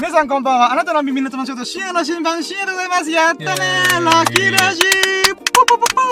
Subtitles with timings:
[0.00, 0.70] 皆さんこんばんは。
[0.72, 3.10] あなたの耳の友達と、深夜の新版、深夜でございます。
[3.10, 4.82] やったねイエーラッキーラジ
[5.34, 6.02] ポポポポ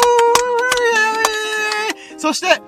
[2.15, 2.63] ーそして、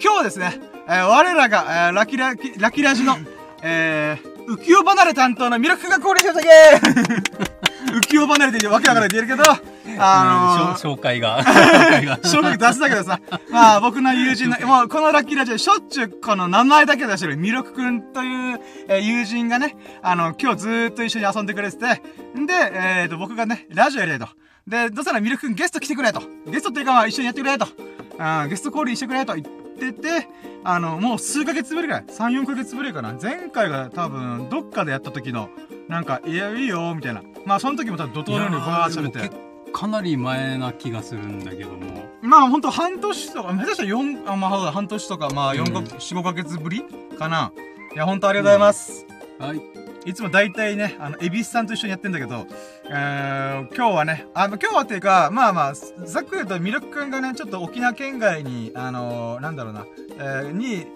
[0.00, 3.16] 今日ですね、えー我らが、えーラッキーラキ、ラッキーラジの、
[3.62, 11.42] えー、浮世離れ担当のミラクが降臨しましたイェーイ浮世離れてわけわからないって言えるけど、あのー、 紹介が。
[11.42, 22.02] 紹介出すだけどさ、まあ僕の友人の、 もうこのラッキーラジオでしょっちゅうこの名前だけ出してるミロクくんという、えー友人がね、あの、今日ずーっと一緒に遊んでくれてて、
[22.38, 24.28] んで、えーと、僕がね、ラジオやりたいと。
[24.66, 26.22] で、どうせならミロクくんゲスト来てくれと。
[26.46, 27.66] ゲストっていうかまあ一緒にやってくれと。
[27.66, 30.28] うん、ゲスト降臨してくれと言ってて、
[30.64, 33.14] あの、もう数ヶ月ぶりぐらい、3、4ヶ月ぶりかな。
[33.20, 35.48] 前回が多分、どっかでやった時の、
[35.88, 37.22] なんか、いや、いいよ、みたいな。
[37.44, 42.04] まあその時も多分怒涛のようにバーッと喋ってかなり前な気がするんだけども。
[42.22, 46.84] まあほんと半年とか、下手したら4、あ、まあ半年とか、まあ4か、うん4、5ヶ月ぶり
[47.18, 47.52] かな。
[47.94, 49.06] いや、ほんとありがとうございます。
[49.38, 49.82] はい。
[50.04, 52.46] いつも大体ね、あの、エビスさんと一緒にやってんだけど、
[52.88, 60.86] えー、今日はね、あ、まあ今日はっていうか、まあまあ、ざっくり言うと、ミルクくんがね、ちょっと沖縄県外に、あのーなんだろうな、えー、に、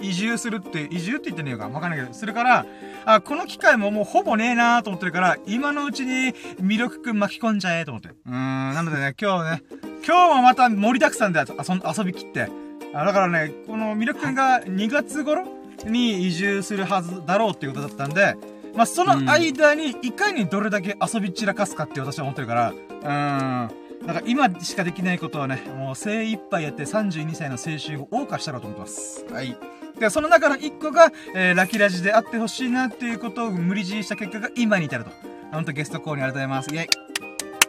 [0.00, 2.66] 移住するって、移住って言ってねえのかわかんないけど、するから、
[3.04, 8.08] あ、この機会ももうほぼねえなーと思ってるから、今のうちにミルクくん巻き込んじゃえと思って。
[8.08, 9.62] うーん、なのでね、今日ね、
[10.06, 12.48] 今日もまた盛りだくさんで遊びきって。
[12.94, 15.44] あだからね、このミルクくんが2月頃
[15.84, 18.36] に移住するはずだろうっていうことだったんで、
[18.74, 23.87] まあ、その間にいかにどれだけ遊び散らかすかって私は思ってるから、うーん。
[24.06, 29.24] だから今しかできないことはね、もう精一杯やって32歳の青春を謳歌したろうと思ってます。
[29.30, 29.56] はい。
[29.98, 35.10] で、その中の1個が、えー、ラキラジであってほしいなっていうことを無理強いした結果が今に至ると。
[35.52, 36.74] ほんとゲストコールにありがとうございます。
[36.74, 36.88] イェイ。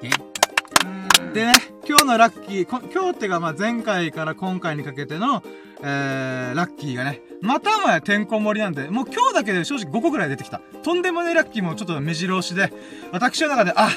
[0.03, 0.39] え
[1.33, 1.53] でね、
[1.87, 5.43] 今日のラッキー、こ今日ってかまあ前回から今回にかけての、
[5.81, 10.61] えー、ラッキーがね、またもやてんこ盛りなんで、もう今日だけで正直5個ぐらい出てきた。
[10.83, 12.73] とんでもねえラッキーもちょっと目白押しで、
[13.11, 13.89] 私の中で、あ、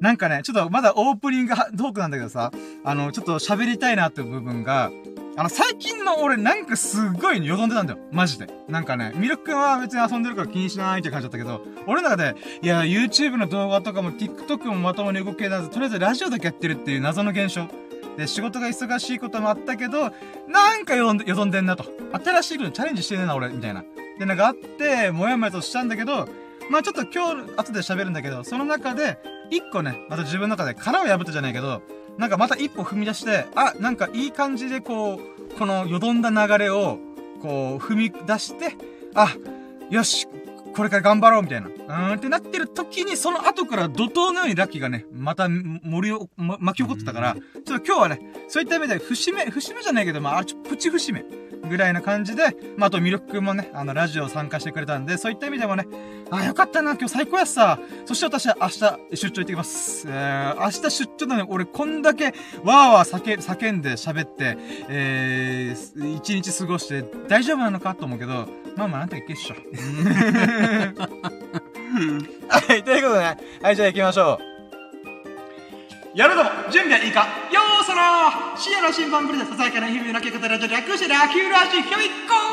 [0.00, 2.52] なんかね、ちょっとまだオープニングトークなんだけどさ、
[2.84, 4.90] あの、ちょっと喋りたいなっていう部分が、
[5.36, 8.00] あの、最近の俺なんかすっごいよどんでたんだよ。
[8.10, 8.48] マジで。
[8.68, 17.68] なんかね、ミルク君は別に遊んでるから気にしないって感じだったけど、俺の中で、いや、YouTube の動画とかも TikTok もまともに動けなず、とりあえずラジオだけやってるっていう謎の現象。
[18.16, 20.12] で、仕事が忙しいこともあったけど、
[20.48, 21.84] なんかよどんでよどんでんなと。
[22.24, 23.84] 新しいことにチャレンジしてねえな、俺、みたいな。
[24.18, 26.28] で、なんかあって、もやもやとしたんだけど、
[26.70, 29.18] まあちょっと今日、後で喋るんだけど、その中で、
[29.50, 31.82] 一個ね、また自分の中で殻を破ったじゃないけど、
[32.18, 36.98] なんかまた一歩踏み出して、あ、なんかいい感じでこう、このよどんだ流れを、
[37.40, 38.76] こう、踏み出して、
[39.14, 39.34] あ、
[39.90, 40.26] よし、
[40.74, 41.68] これから頑張ろうみたいな。
[41.68, 51.24] うーんってなってる時に、その後から怒涛のようにラッキーがね、また森を、ま、巻き起こってたから、ちょっと今日はね、そういった意味で、節目、節目じゃないけど、まあ、あちょプチ節目
[51.68, 55.86] ぐらいな感じで、まあ、あと、ミルクくんもね、あの、ラジオ参加してくれたんで、そういった意味でもね、
[56.30, 57.78] あ、よかったな、今日最高やっさ。
[58.06, 58.78] そして私は明日、
[59.16, 60.06] 出張行ってきます。
[60.08, 64.56] えー、明日出張なのに、俺こんだけ、わーわー叫、叫んで喋って、
[64.88, 69.56] えー、一日過ごして、大丈夫なのかと思うけど、まあまあ、なんとかいけっしょ。
[72.48, 74.48] はい、ということでね、はい、じゃあ行きましょう。
[76.14, 76.42] やるぞ
[76.72, 77.20] 準備はいいか
[77.52, 78.00] よーそろ
[78.56, 82.48] 深夜の新番組でささやかな日々のラッキー方ラジオ略してラッキーラジオひょいっこー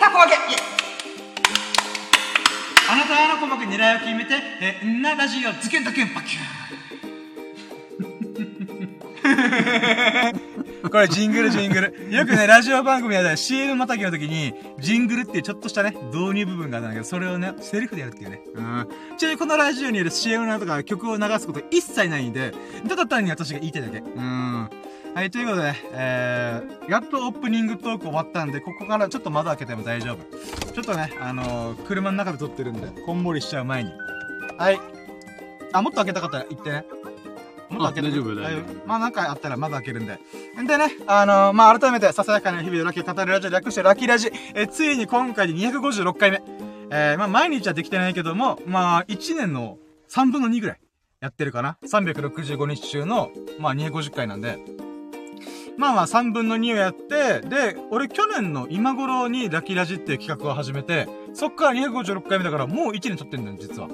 [0.00, 0.58] たこ揚げイエイ
[2.90, 4.34] あなたの鼓膜狙いを決めて、
[4.82, 10.53] え、んなラジオズケンドケンパキュー
[10.90, 12.14] これジングルジングル。
[12.14, 18.42] よくね、ラジオ番組やったら CM またぎの時に、ジングルっていうちょっとしたね、導入部分があるんだけど、それをね、セリフでやるっていうね。
[18.54, 18.88] うん。
[19.16, 22.52] ちなみにこのラジオによる CM なんとか曲を流すこと一切ないんで、
[22.88, 23.98] ただ単に私が言いたいだけ。
[23.98, 24.70] うん。
[25.14, 30.72] はい、ということで、えー、やっとオープニングトーク終わったんで、ここからちょっと窓開けても大丈夫。
[30.72, 33.92] ちょっとね、あのー、車の中で撮ってるんで、こんもりしちゃう前に。
[34.58, 34.80] はい。
[35.72, 36.84] あ、もっと開けたかったら言ってね。
[37.70, 40.18] もっと開けてあ大丈夫大丈夫はいまあなんかあったら窓開けるんで。
[40.66, 44.30] でね、あのー、まあ改めて、ささやかな日々をラッキーを語るラジオ略してラッキーラジ。
[44.54, 46.42] えーついに今回で256回目。
[46.90, 49.78] えー、まあ毎日はできてないけども、まあ1年の
[50.08, 50.80] 3分の2ぐらい
[51.20, 51.78] やってるかな。
[51.84, 54.58] 365日中の、まあ250回なんで、
[55.76, 63.88] まあまあ3分の2をやって、で、俺去年の今頃にラッキーラジっていう企画を始めて、そっから256回目だからもう1年経ってんだよ、実は。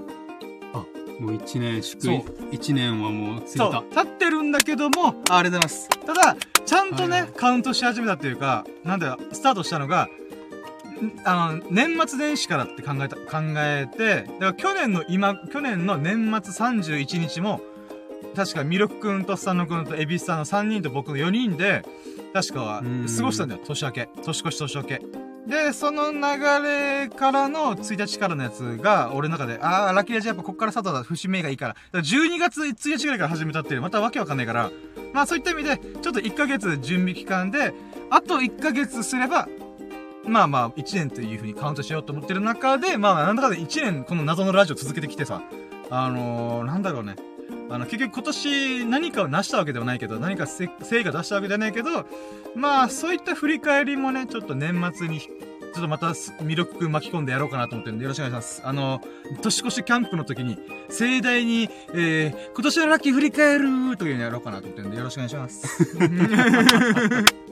[1.21, 3.55] もう一年、祝い、一年はもう過ぎ
[3.95, 5.89] た。、経ってるんだけども、あありがとうございます。
[6.07, 10.09] ただ、ちゃんとね、はいはいカウントし始めたっていうか、なんだよ、スタートしたのが、
[11.01, 13.23] んあの、年末年始からって考えた、考
[13.57, 17.61] えて、だから去年の今、去年の年末31日も、
[18.35, 21.85] 確かミルクくんとスタノくんとエビスさんの3人と僕の4人で、
[22.33, 24.09] 確かうん過ごしたんだよ、年明け。
[24.25, 25.03] 年越し年明け。
[25.47, 26.19] で、その流
[26.63, 31.75] れからの1日からのやつが、俺の中で、あー、ラッキーラジやっぱこっからスタートだ、節目がいいから。
[31.75, 34.71] だから12月1日ぐらいから始めたっていう、またわけわかんないから、
[35.13, 37.73] まあそういった意味で、ちょっと1ヶ月準備期間で、
[38.11, 39.49] あと1ヶ月すれば、
[40.25, 45.43] まあまあ、1年という風にカウントしようと思ってる中で、まあ、なんだかんだ1年この謎のラジオ続けてきてさ、
[45.91, 47.17] あのー、なんだろうね。
[47.71, 52.05] あの、結局今年何かを成したわけではないけど、何かせ成果出したわけではないけど、
[52.57, 56.13] まあ、そういった振り返りもね、ちょっと年末に、ちょっとまた、
[56.43, 58.61] ミルクくん巻き込んでやろうかなと思ってるんで、よろしくお願いします。
[58.65, 59.01] あの、
[59.41, 60.59] 年越しキャンプの時に、
[60.89, 65.97] 盛大に、えー、今年のラッキー振り返るというのやろうかなと思ってるんで、よろしくお願いします。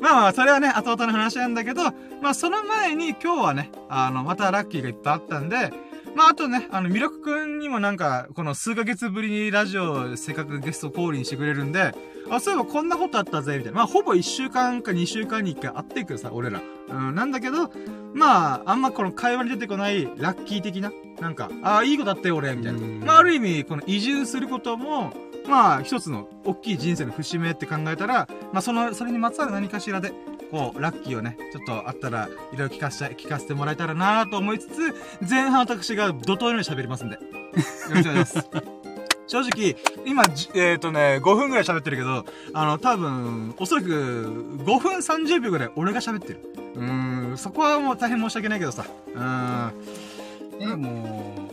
[0.00, 1.84] まあまあ、それはね、後々の話なんだけど、
[2.20, 5.72] まあその前に今日はね、あの、またラッキーがいっぱいあったんで、
[6.14, 11.94] まああとね、あの、ミルクくんにもなんか、この数ヶ月ぶりにラジオ、せっかくゲスト降臨してくれるんで、
[12.30, 13.78] あ、そういえばこんなことあったぜ、みたいな。
[13.78, 16.60] まあほぼ1週間か2週間に1回会ってくるさ、俺ら。
[16.88, 17.70] うん、なんだけど、
[18.14, 22.78] まあ、あんまこの会話に出てこないラッキー的な、なんか、ああ、いいことあったよ、俺、みたいな。
[22.78, 25.12] うんまあある意味、この移住することも、
[25.48, 30.12] まあ、一つの大きい人生の節目って考えたら、まあ、その、それにまつわる何かしらで、
[30.52, 34.94] こう、ラッキーをね、ちょっとあったら、いろいろ聞かせて、聞かせてもらえたらなと思いつつ、
[35.28, 37.14] 前半私が怒涛のように喋りますんで。
[37.14, 37.20] よ
[37.90, 38.48] ろしくお願いします。
[39.26, 46.40] 正直、今、じえっ、とね、5分ぐらい喋ってるけど、あの、多分、おそらく、5分30秒ぐらい俺が喋ってる。
[46.74, 48.84] うーん、そこはもう大変申し訳ないけどさ。
[49.14, 49.72] うー
[50.58, 51.48] でも、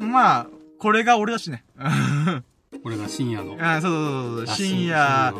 [0.00, 0.46] ん、まあ、
[0.80, 1.62] これが俺だしね。
[2.82, 3.56] これが深夜の。
[3.60, 5.34] あそうそうそうそう、深夜、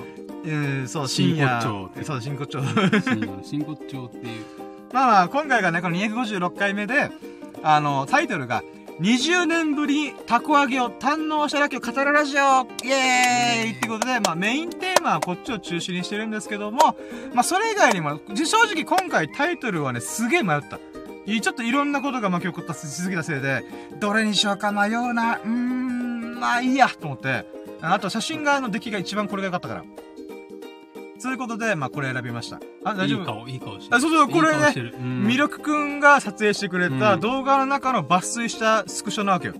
[0.44, 1.60] うん、そう、深夜。
[1.60, 2.62] 真骨頂そう、真骨頂。
[3.42, 4.44] 真骨頂っていう。
[4.92, 7.10] まあまあ、今回がね、この256回目で、
[7.62, 8.62] あの、タイトルが、
[9.00, 16.98] 20年ぶりにたこ揚げを堪能しただけを語るラジオイエーイってことで、まあメインテーマはこっちを中心にしてるんですけども、
[17.32, 20.78] まあそれ以外にも、正直今回タイトルはね、すげえ迷った。
[21.24, 23.64] いちょっといろんなことが巻き起こったしすぎたせいで、
[23.98, 27.46] どれにしようか迷うな、うーん、まあいいや、と思って。
[27.80, 29.84] あと写真がの出来が一番これが良かったから。
[31.20, 32.58] そういうことで、まあこれ選びました。
[32.84, 33.20] あ、大丈夫？
[33.20, 33.96] いい顔、いい顔してる。
[33.96, 39.54] あそうそうこれねいい顔してるうんミルクくんが撮影してくれたうん動画の中の抜粋したスクショなわけよ。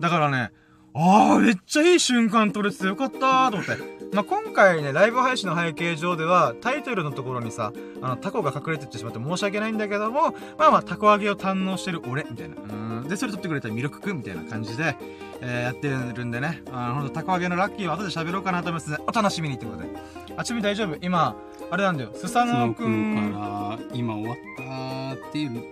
[0.00, 0.50] だからね、
[0.92, 3.94] あー、めっちゃいい瞬間撮れててよかったーと思って。
[4.12, 12.54] まあ、今回ね、ライブ配信の背景上では、タイトルのところにさ、あの、タコが隠れてってしまって申し訳ないんだけども、まあまあ、タコ揚げを堪能してる俺、みたいな。
[12.54, 12.60] う
[13.04, 13.08] ん。
[13.08, 14.94] で、それ撮ってくれたミルクくん、みたいな感じで、
[15.46, 16.62] えー、やってるんでね。
[16.72, 18.96] あの、ほんと、タコ揚げのラッキーは後で喋ろうかなと思いますね。
[19.06, 19.88] お楽しみにってことで。
[20.38, 20.96] あ、ちなみに大丈夫？
[21.02, 21.36] 今、
[21.70, 22.10] あれなんだよ。
[22.14, 23.32] スサスノノくくんん。
[23.32, 24.36] から、今終わっ
[25.18, 25.62] たっていう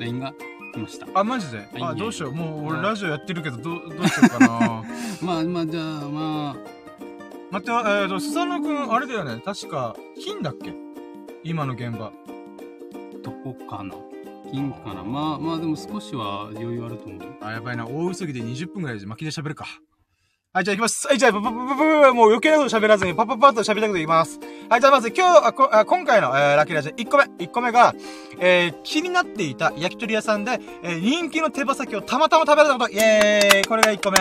[0.00, 0.32] LINE が
[0.72, 1.06] 来ました。
[1.14, 1.58] あ、マジで？
[1.58, 2.32] いあ、どうしよう。
[2.32, 4.48] もう俺うんラジオやってるけど、どう、どうしようかな。
[5.22, 6.56] まあまあ、じゃあ、ま
[7.50, 9.40] 待って、えーと、スサノくん、あれだよね。
[9.44, 9.94] 確か、
[10.24, 10.72] 金だっけ？
[11.44, 12.06] 今の現場。
[12.06, 12.12] あ、
[13.22, 13.94] どこかな？
[14.50, 17.20] 金かなまあまあ、でも少しは余裕あると思う。
[17.40, 17.86] あ、やばいな。
[17.86, 19.66] 大急ぎで20分ぐらいで巻きで喋るか。
[20.56, 21.06] はい、じゃあ行きます。
[21.06, 24.40] はい、じゃあ、パパパパパもう余計なこと喋らずに、パパパッと喋りたいこと言います。
[24.70, 27.24] はい、じゃあまず今日、あこあ今回の、えー、ラッキーラジオ1個目。
[27.24, 27.94] 1個目が、
[28.40, 34.16] えー、気になっていた焼き鳥屋さんで、えー、人気の手羽先をたまたま食べれたこと、イエーイこれが1個目。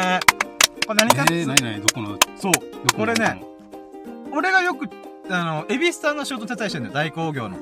[0.86, 2.52] これ何かえー、なになにどこの、そう。
[2.94, 3.42] これね、
[4.34, 4.90] 俺がよく、
[5.30, 7.60] あの、エビスさんの仕事手伝いしてるんだよ、大工業の。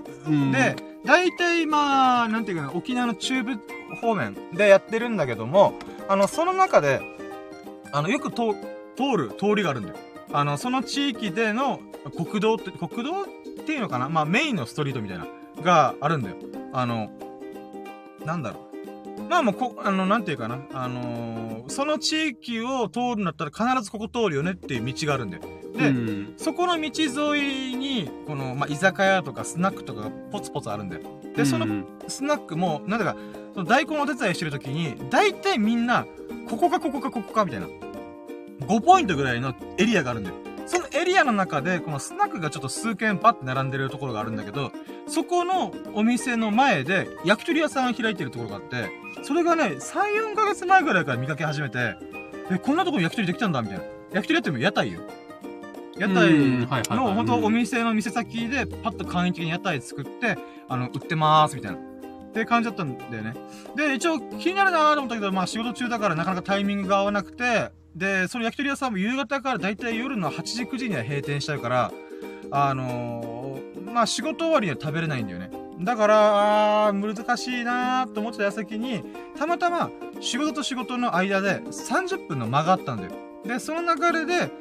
[0.51, 3.59] で、大体まあ、なんていうかな、沖縄の中部
[4.01, 5.73] 方面でやってるんだけども、
[6.07, 7.01] あの、その中で、
[7.91, 8.53] あの、よく通
[8.95, 9.95] 通る通りがあるんだよ。
[10.31, 11.79] あの、その地域での
[12.15, 15.27] 国道って、国道っていうのかなまあ、メインのストリートみたいな、
[15.61, 16.37] があるんだよ。
[16.71, 17.09] あの、
[18.25, 18.72] なんだろう。
[19.29, 20.59] まあもう、こ、あの、なんていうかな。
[20.73, 25.43] あのーその地域を通るんだったら必ずここ通るよねっていう道があるんだよ。
[25.75, 31.01] で、うん、そこの道沿いに、この、まあ、居酒屋とかスナックとかがポツポツあるんだよ。
[31.35, 33.15] で、そのうんスナックも、なんだか、
[33.53, 36.05] その大根お手伝いしてる時に、大体みんな、
[36.49, 37.67] ここかここかここかみたいな。
[38.67, 40.35] 5ポイントぐらいのエリアがあるんだよ。
[40.65, 44.71] そのエリアの中で、このスナックがちょっと数軒パッて並んでるところがあるんだけど、
[45.07, 48.89] そこのお店の前で焼き鳥屋さんを開いてるところがあって、
[49.23, 51.95] それがね、3、4ヶ月前ぐらいから見かけ始めて、
[52.51, 53.83] え、こんなとこに焼き鳥できたんだみたいな。
[54.13, 55.01] 焼き鳥屋っても屋台よ。
[55.97, 61.77] 屋台の、本当うんお店の店先で、パッと簡易的に屋台作って、あの、売ってまーす、みたいな。
[61.77, 61.81] っ
[62.33, 63.35] て感じだったんだよね。
[63.75, 71.91] で、一応気になるなーと思ったけど、まあ仕事中だからなかなかタイミングが合わなくて、で、その焼き鳥屋さんも夕方からだいたい夜の8時9時には閉店しちゃうから、
[72.49, 73.32] あのー、
[73.85, 75.51] まあ仕事終わりには食べれないんだよね。
[75.81, 79.03] だから、あー難しいなーと思ってた矢先に、
[79.37, 79.89] たまたま
[80.21, 83.11] 仕事と仕事の間で30分の間があったんだよ。
[83.45, 84.51] で、その流れで、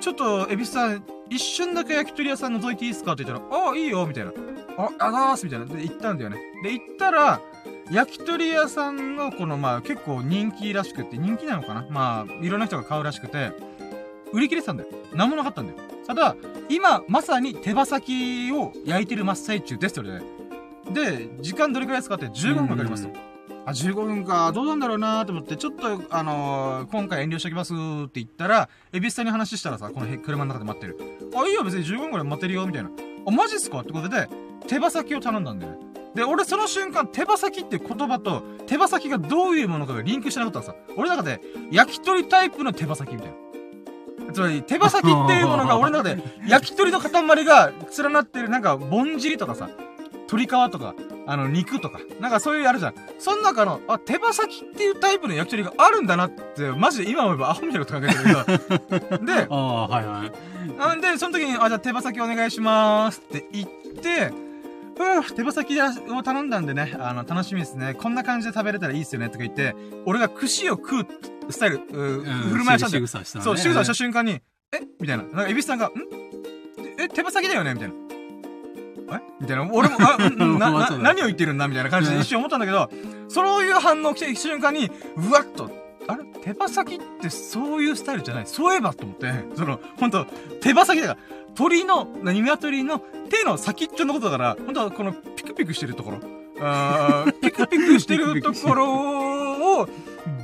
[0.00, 4.32] ちょっと、エビスさん、一瞬だけ焼き鳥屋さん覗いていいですかって言ったら、ああ、いいよ、みたいな。
[4.76, 5.66] あ、あざーす、みたいな。
[5.66, 6.38] で、行ったんだよね。
[6.64, 7.40] で、行ったら、
[7.90, 13.52] 焼き鳥屋さんの、この、まあ、結構人気らしくって、人気なのかなまあ、いろんな人が買うらしくて、
[14.32, 14.88] 売り切れてたんだよ。
[15.14, 15.78] 何もなかったんだよ。
[16.06, 16.36] ただ、
[16.68, 20.24] 今、まさに手羽先を焼いてる真っ最中ですって言われ
[21.16, 21.26] て。
[21.28, 23.18] で、時間どれくらいですかって15分かかりますと。
[23.64, 30.98] あ、15分か、どうなんだろうなーと思って、ちょっと、あのー、今回遠慮しておきますって言ったら、エビスさんに話したらさ、この車の中で待ってる。
[31.36, 32.90] あ、いいよ、別に15分くらい待ってるよ、みたいな。
[33.26, 33.80] あ、マジっすか？
[33.80, 34.28] ってことで、
[34.66, 35.78] 手羽先を頼んだんだよね。
[36.16, 41.40] で、俺その瞬間、手羽先って言葉と、手羽先がどういうものかがリンクしてなかったらさ、俺の中で、
[41.70, 43.34] 焼き鳥タイプの手羽先みたいな。
[44.32, 49.68] つまり、手羽先っていうものが俺の中で、焼き鳥の塊が連なってる、なんか、ぼんじりとかさ、
[50.32, 50.94] 鶏皮とか、
[51.26, 52.94] あの、肉とか、なんかそういうあるじゃん。
[53.18, 59.18] その中の、あ、手羽先っていうタイプの焼き鳥があるんだなって、マジで今思えばアホみたいなこと考えてるけど。
[59.24, 60.78] で、ああ、はいはい。
[60.78, 64.32] なんで、その時に、あ、じゃあ手羽先お願いしますって言って、
[64.96, 67.94] ふぅ、手羽先を頼んだんでね、あの、楽しみですね。
[67.94, 71.06] こんな感じで食べれたらいいっすよね、とか言って、俺が串を食う
[71.50, 73.02] スタイル、ううん振る舞いしたんだよ。
[73.02, 74.40] ねそう、仕草した瞬間に、
[74.72, 74.80] え？
[75.00, 75.24] みたいな。
[75.24, 75.92] なんか、エビスさんが、ん？
[76.98, 77.74] え、手羽先だよね？
[77.74, 77.94] みたいな。
[79.16, 79.20] え？
[79.40, 79.68] みたいな。
[79.72, 81.68] 俺も、あ、 な、な、何を言ってるんだ？
[81.68, 82.90] みたいな感じで一瞬思ったんだけど、
[83.28, 85.70] そういう反応来た瞬間に、うわっと、
[86.08, 90.26] あれ手羽先ってそういうスタイルじゃないそういえばと思って、その、ほんと、
[90.60, 91.20] 手羽先だから、
[91.54, 96.20] 鳥の、な鶏の手の先っちょのことだから、ほんとこのピクピクしてるところ、
[96.60, 99.88] あー ピクピクしてるところを、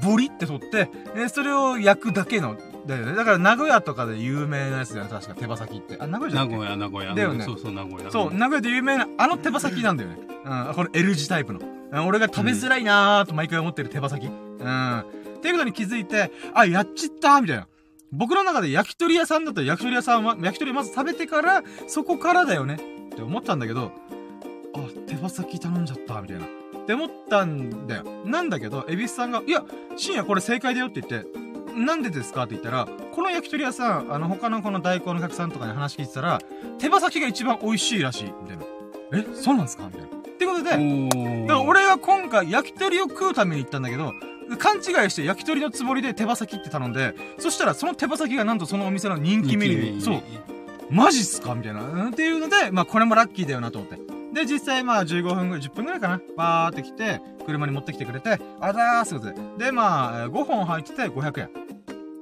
[0.05, 3.15] ボリって取って、えそれを焼くだけの、だよね。
[3.15, 5.97] だから名古屋とかで有名なやつだよね、確か手羽先って。
[6.01, 7.15] あ、名古屋じゃな名古屋、名古屋。
[7.15, 8.11] だよねそうそう、名古屋。
[8.11, 10.17] そう、名古屋で有名な、あの手羽先なんだよね。
[10.45, 11.61] うん、この L 字タイプの。
[11.61, 14.27] うん俺が食べづらいなーと毎回思ってる手羽先。
[14.27, 15.05] うん。
[15.39, 17.67] っていうことに気づいて、あ、やっちったーみたいな。
[18.13, 22.77] 僕の中で焼き鳥屋さんだったら焼き鳥屋さんは、焼き鳥まず食べてから、そこからだよね
[23.13, 23.93] って思ったんだけど、
[24.75, 26.45] あ、手羽先頼んじゃった、みたいな。
[26.45, 26.49] っ
[26.87, 28.05] て思ったんだよ。
[28.25, 29.65] なんだけど、エビスさんが、いや、
[29.97, 31.29] 深夜これ正解だよって言って、
[31.75, 32.45] なんでですか？
[32.45, 36.41] って言ったら、この焼き鳥屋さん、あの、他のこの代行のお客さんとかに話聞いてたら、
[36.79, 38.65] 手羽先が一番美味しいらしい、みたいな。
[39.13, 39.85] え、そうなんですか？
[39.87, 40.07] みたいな。
[40.07, 44.15] ってことで、だから俺は今回焼き鳥を食うために行ったんだけど、
[44.57, 50.01] 勘違いして焼き鳥のつもりで手羽先って頼んで、そしたらその手羽先がなんとそのお店の人気メニュー。
[50.01, 50.23] そう。
[50.91, 51.55] マジっすか？
[51.55, 51.83] みたいな。
[51.83, 53.99] うんっていうので、まあこれもラッキーだよなと思って。
[54.33, 56.21] で、実際まあ15分ぐらい、10分ぐらいかな。
[56.37, 59.67] バーって来て、車に持ってきてくれて、あざーすってことで。
[59.67, 61.51] で、まあ、えー5本入ってて500円。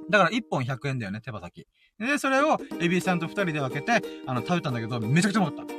[0.09, 1.67] だから1本100円だよね、手羽先。
[1.99, 5.73] で、それをエビさんと2人で分けて、あの、食べたんだけど、めちゃくちゃうまかった。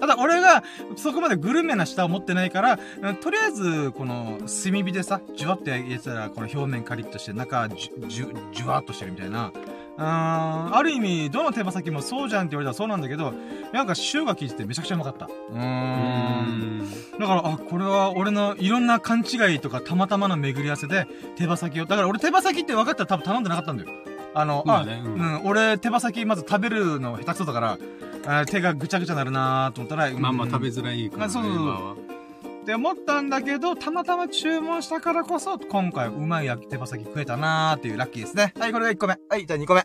[0.00, 0.62] ただ俺が
[0.96, 9.52] そこまでグルメな舌を持ってないから、うんとりあえず、この炭火でさ、ジュワって焼いてたら、この表面カリッとして、中、じゅ、じゅ、わっとしてるみたいな。
[9.96, 13.32] うーん、ある意味、どの手羽先もそうじゃんって言われたらそうなんだけど、
[13.72, 15.26] なんか塩が効いててめちゃくちゃうまかった。
[15.26, 15.54] うー。
[15.54, 16.90] うんん。
[17.18, 23.90] だから、あ、これは俺のいろんな勘違いとかたまたまの巡り合わせで手羽先を、だから俺手羽先って分かったら多分頼んでなかったんだよ。
[24.34, 27.78] あの、あ、まあねうんうん、俺手羽先まず食べるの下手くそだから、
[28.26, 31.26] あー手がぐちゃぐちゃなるなーと思ったら、まあまあ食べずづらいからね。
[31.26, 32.14] まあそうそうそう
[32.62, 38.54] って思ったんだけど、たまたま注文したからこそ、今回うまい焼き手羽先食えたなーっていうラッキーですね。
[38.58, 39.18] はい、これが1個目。
[39.28, 39.84] はい、じゃあ2個目。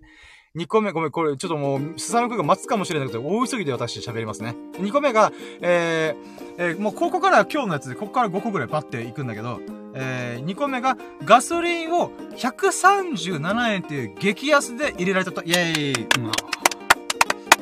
[0.56, 4.56] 2個目、ごめん、これ、ちょっともう、スサノ君が待つかもしれなくて、大急ぎで私喋りますね。
[4.78, 5.32] 2個目が、
[5.62, 9.60] えー、えーもうここから今日のやつで、ここから5個ぐらいパッていくんだけど、
[9.94, 16.32] えー、2個目が、ガソリンを137円っていう激安で入れられたと、イェーイうん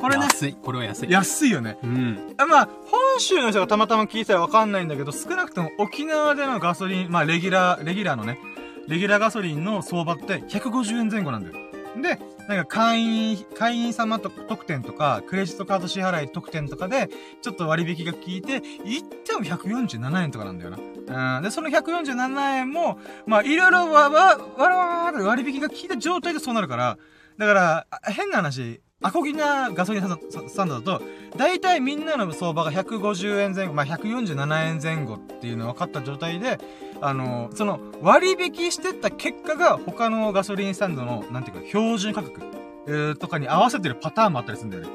[0.00, 0.54] これね、安い。
[0.54, 1.10] これは安い。
[1.10, 1.78] 安いよね。
[1.82, 2.34] うん。
[2.36, 8.38] あまあ、本州の人がたまたま聞いたらわかんないんだけど、少なくとも沖縄でのガソリン、まあ、レギュラー、レギュラーのね、
[8.86, 11.68] レギュラーガソリンの相場って150円前後なんだよ。
[12.00, 17.08] で、なんか会員、会員様と特典とか、クレジットカード支払い特典とかで、
[17.42, 21.36] ちょっと割引が効いて、言っても147円とかなんだよな。
[21.36, 21.42] うん。
[21.42, 26.98] で、その147円も、まあ、いろいろわ、わ、わらわーって割引が効いた状態でそうなるから、
[27.36, 31.00] だから、あ変な話、アコギなガソリンスタンドだと、
[31.36, 36.58] 大体みんなの相場が150円前後、まあ、147円前後っていうの分かった状態で、
[37.00, 42.40] あの、その割引してった結果が他のガソリンスタンドの、なんていうか、標準価格、
[42.88, 44.88] えーとかに合わせてるパターンもあったりするんだよね。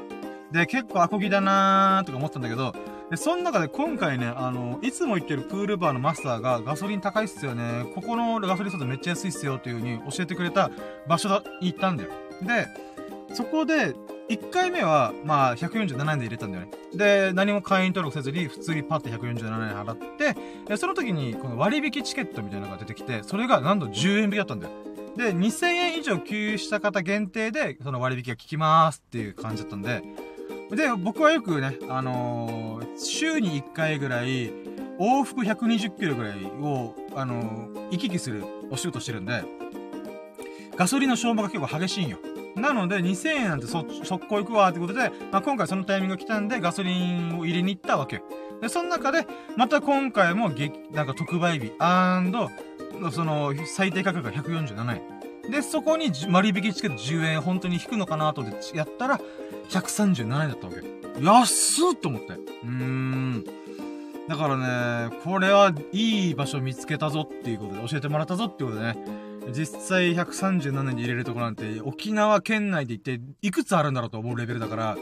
[0.52, 2.74] で、結構アコギだなーとか思ったんだけど、
[3.10, 7.86] で、その中で今回ね、あの、いつも行ってるプールバーのマスターがガソリン高いっすよね。
[7.94, 10.70] ここのガソリンスタンドめっちゃ安いっすよっていう風に教えてくれた
[11.08, 12.10] 場所に行ったんだよ。
[12.42, 12.66] で、
[13.34, 13.94] そこで、
[14.30, 16.70] 1回目は、まあ、147円で入れたんだよね。
[16.94, 20.36] で、何も会員登録せずに、普通にパッて147円払って、
[20.66, 24.72] でその時に、この割引チケットみたいなのが出てきて、それがなんと10円引きだったんだよ。
[25.16, 30.02] で、2000円以上給油した方限定で、その割引が効きますっていう感じだったんで、
[30.70, 34.52] で、僕はよくね、あのー週に1回ぐらい、
[34.98, 39.44] 往復120キロぐらいを、あのー行き来するお仕事してるんで、
[40.76, 42.18] ガソリンの消耗が結構激しいんよ。
[42.56, 48.22] なので、2000円なんてそ、速攻行くわってことで、まあ、今回そのタイミングが来たんで、ガソリンを入れに行ったわけ。
[48.60, 52.50] で、その中で、また今回も激、なんか特売日、アンド、
[53.10, 55.50] その、最低価格が147円。
[55.50, 59.20] で、そこに割引チケット10円本当に引くのかなと思ってやったら、
[59.68, 60.82] 137円だったわけ。
[61.22, 62.32] 安っと思って。
[62.32, 63.44] うーん。
[64.28, 68.96] だからね、これはいい場所見つけたぞっていうことで、教えてもらったぞっていうことでね、
[69.52, 74.96] 実際137年で入れるとこなんて、沖縄県内で一体いくつあるんだろうと思うレベルだから、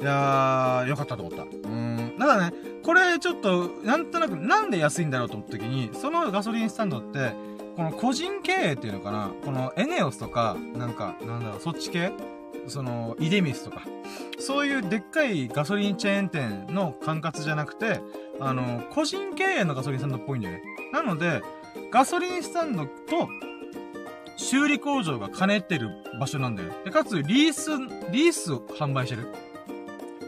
[0.00, 1.42] いやー、よかったと思った。
[1.42, 2.18] うーん。
[2.18, 7.32] ただね、これちょっと、なんとなく、なんで安いんだろうと思った時に、そのガソリンスタンドって、
[7.76, 9.30] この個人経営っていうのかな？
[9.44, 12.12] このエネオスとか、なんか、なんだろう、そっち系？
[12.66, 13.82] その、イデミスとか。
[14.38, 18.00] そういうでっかいガソリンチェーン店の管轄じゃなくて、
[18.40, 20.62] あの、個人経営のガソリンスタンドっぽいんだよね。
[20.92, 21.42] なので、
[21.90, 23.28] ガソリンスタンドと、
[24.42, 26.72] 修理工場が兼ねてる場所なんだよ。
[26.84, 27.70] で、かつ、リース、
[28.10, 29.28] リースを販売してる。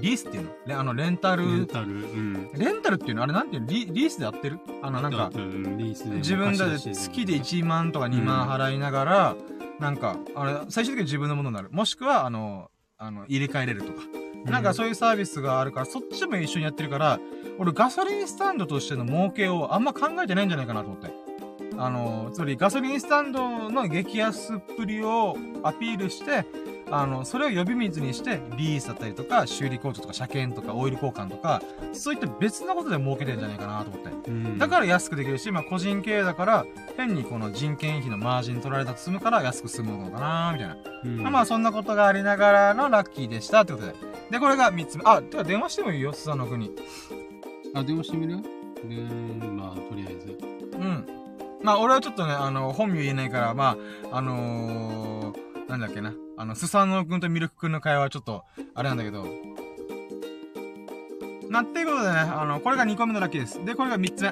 [0.00, 0.50] リースっていうの？
[0.66, 2.50] レあの、レンタル、レンタル、うん。
[2.54, 3.23] レンタルっていうの？
[3.23, 3.68] あれなんていうの？
[3.68, 4.59] リリースでやってる？
[4.83, 9.37] あの、なんか、自分で月で1万とか2万払いながら、
[9.80, 11.68] なんか、あれ、最終的に自分のものになる。
[11.71, 14.02] もしくは、あの、あの、入れ替えれるとか。
[14.44, 17.18] なんかそういうサービスがあるから、そっちでも一緒にやってるから、
[17.59, 21.24] 俺ガソリンスタンドとしての儲けをあんま考えてないんじゃないかなと思って。
[21.78, 26.45] あの、つまりガソリンスタンドの激安っぷりをアピールして、
[26.90, 31.62] あの、それを呼び水にして、リースだったりとか、修理工場とか車検とか、オイル交換とか、
[31.93, 34.31] そういった別のことで儲けてるんじゃないかなと思って。
[34.31, 36.66] うんだから安くできるし、まあ個人経営だから、
[36.97, 40.76] 変にこの人件費のマージン取られたと済むから安く済むのかなみたいな。
[41.04, 43.95] うんまあまあそんなことがありながらのラッキーでしたってことで。
[44.30, 45.04] で、これが3つ目。
[45.06, 46.71] あ、てか電話してもいいよ、スサノ君に。
[47.75, 48.39] あ、電話してみる？
[48.89, 48.97] で、
[49.49, 50.39] まあ、とりあえず。
[50.73, 51.24] うん。
[51.65, 53.79] まあ俺はちょっとね、あの、本名言えないから、ま
[54.13, 56.13] あ、あのー、なんだっけな。
[56.37, 59.27] あの、スサノ君とミルク君の会話はちょっと、あれなんだけど。
[61.49, 63.65] なっていうことでね、あの、これが2個目のラッキーです。
[63.65, 64.29] で、これが3つ目。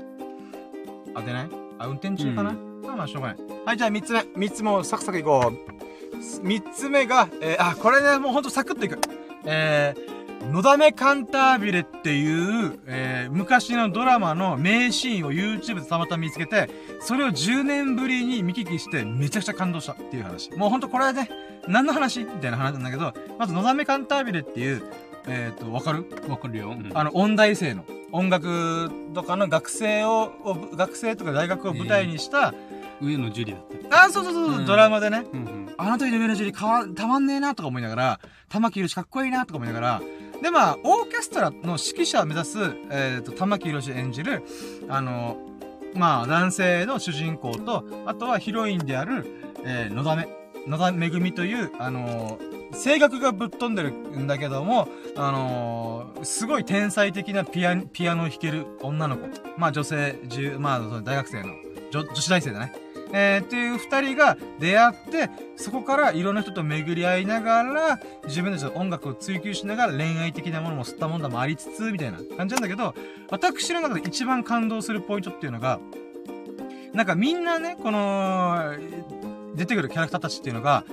[1.15, 1.49] あ、出ない？
[1.79, 3.37] あ、運転中かな、うまあまあ、しょうがない。
[3.65, 4.21] はい、じゃあ3つ目。
[4.21, 6.23] 3つもサクサクいこう。
[6.47, 8.99] 3つ目が、えーあ、これね、もうほんとサクッといく。
[9.45, 16.69] えー、のだめカンタービレっていう、えー、昔のドラマの名シーンを YouTube でたまたま見つけて、
[17.01, 20.51] それを10年ぶりに見聞きして、めちゃくちゃ感動したっていう話。
[20.53, 21.31] もうほんとこれはね、
[21.69, 24.83] 何の話みたいな話なんだけど、まずのだめカンタービレっていう、
[25.29, 26.05] えっ、と、わかる？
[26.29, 26.71] わかるよ。
[26.71, 32.53] うんあの、音大生の、音楽とかの学生を、を学生とか大学を舞台にした、
[33.01, 33.87] 上野樹里だったり。
[33.91, 35.75] あ、そうそうそう、うんドラマでね、うんうん。
[35.77, 40.03] あの時の上の樹里かわ、たまんねえなとか思いながら、玉木宏かっこいいなとか思いながら、
[40.43, 42.59] で、まあ、オーケストラの指揮者を目指す、
[42.91, 44.43] えっ、と、玉木宏演じる、
[44.89, 45.39] あの、
[45.95, 49.25] まあ、男性の主人公と、あとはヒロインである、
[49.65, 50.29] えー、野田め、
[50.67, 52.41] 野田めぐみという、あの
[52.73, 59.29] 声楽がぶっ飛んでるんだけども、あのすごい天才的なピア、ピアノを弾ける女の子。
[59.59, 60.19] まあ女性、
[60.59, 61.51] まあ大学生の、
[61.91, 62.73] 女、女子大生だね。
[63.13, 72.95] えー、っていう二人が出会って、そこからいろんな人と巡り合いながら、自分たちの音楽を追求しながら恋愛的なものも吸ったもんだもありつつ、みたいな感じなんだけど、
[73.31, 75.79] 私の中で一番感動するポイントっていうのが、
[76.95, 78.75] なんかみんなね、この、
[79.55, 80.85] 出てくるキャラクターたちっていうのが、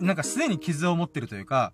[0.00, 1.72] なんかすでに傷を持ってるというか、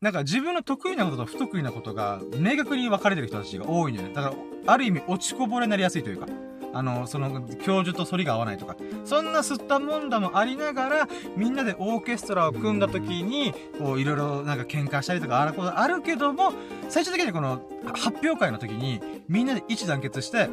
[0.00, 4.14] なんか自分の得意なことと不得意なことが明確に分かれてる人たちが多いんだよね。
[4.14, 4.34] だから、
[4.66, 6.26] ある意味落ちこぼれになりやすいというか、
[6.74, 16.52] あの、その、教授と反りが合わないとか、そんな吸ったもんだもありながら、みんなでオーケストラを組んだ時に、こう、いろいろなんか喧嘩したりとかあることあるけども、
[16.88, 17.62] 最終的にこの
[17.94, 20.48] 発表会の時に、みんなで一致団結して、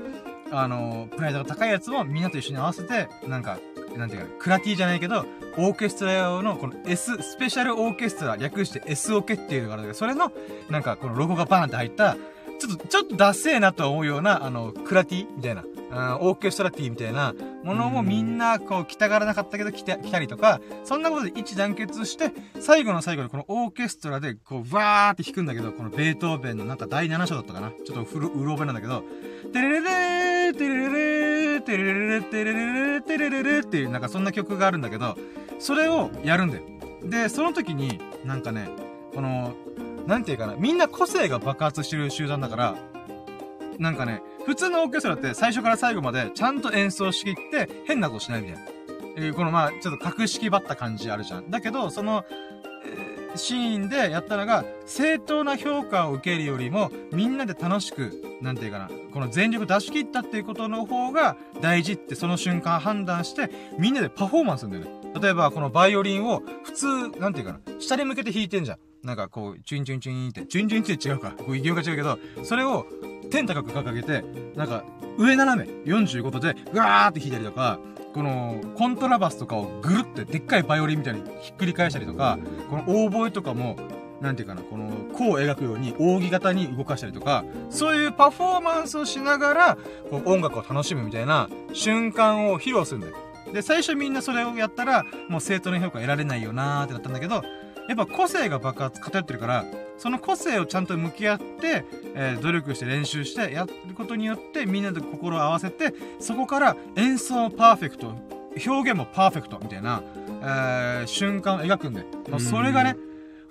[0.51, 3.60] あの、プライドが高いやつもみんなと一緒に合わせて、なんか、
[3.97, 5.25] なんていうか、クラティじゃないけど、
[5.57, 10.31] オーケストラ用のこの S、スペシャルオーケストラ、略して S オケっていうのがあるんだけど、それの、
[10.69, 12.15] なんかこのロゴがバーンって入った、
[12.60, 29.04] ちょっと、ちょっとダッセーなと思うような、あの、クラティみたいな、あオーケストラティーみたいなものもみんな、こう、来たがらなかったけど来て、来たりとか、そんなことで一致団結して、最後の最後にこのオーケストラで、こう、わーって弾くんだけど、このベートーベンのなんか第7章だったかなちょっとふる、うろ覚えなんだけど、
[29.54, 35.17] テレレレー、テレレレー、テレレレー、テレレレー、テレレレっていう、なんかそんな曲があるんだけど、
[35.60, 36.63] それをやるんだよ。
[37.04, 38.69] で、その時に、なんかね、
[39.13, 39.54] この、
[40.08, 42.75] なんていうかな、みんな個性が爆発してる集団だから、
[43.77, 48.62] なんかね、普通のオーケストラって最初から最後までちゃんと演奏しきって変なことしないみたいな。
[49.17, 51.49] えーこのまあ、ちょっと格式ばった感じあるじゃん。
[51.51, 52.23] だけど、その、
[52.86, 65.12] えーシーンでやったのが、正当な評価を受けるよりも、みんなで楽しく、なんていうかな、この全力出し切ったっていうことの方が大事ってその瞬間判断して、みんなでパフォーマンスするんだよね。
[65.21, 66.88] 例えば、このバイオリンを、普通、
[67.19, 68.77] なんていうかな、下に向けて弾いてんじゃん。
[69.04, 71.32] なんかこう、チュンチュンチュンって、チュンチュインって違うか。
[71.32, 72.86] こう、異形が違うけど、それを、
[73.32, 74.24] 天高く掲げて、
[74.56, 74.84] なんか、
[75.17, 77.80] 上斜め、45度で、ぐわーって弾いたりとか、
[78.13, 82.38] この、コントラバスとかをぐるって、でっかいバイオリンみたいにひっくり返したりとか、
[82.70, 83.78] このオーボエとかも、
[84.20, 89.78] なんていうかな、この、弧を描くように扇形に動かしたりとか、そういうパフォーマンスをしながら、
[90.10, 93.15] こう音楽を楽しむみたいな瞬間を披露するんだよ。
[93.54, 97.44] で、最初みんなそれをやったら、もう正当な評価得られないよなーってなったんだけど、
[97.91, 99.65] やっぱ個性が爆発偏ってるから、
[99.97, 101.84] その個性をちゃんと向き合って、
[102.15, 108.15] えー努力して練習してやることによってみんなで心を合わせて、そこから演奏パーフェクト、
[108.65, 110.01] 表現もパーフェクトみたいな、
[110.41, 112.95] えー瞬間を描くんで、まあ、それがね、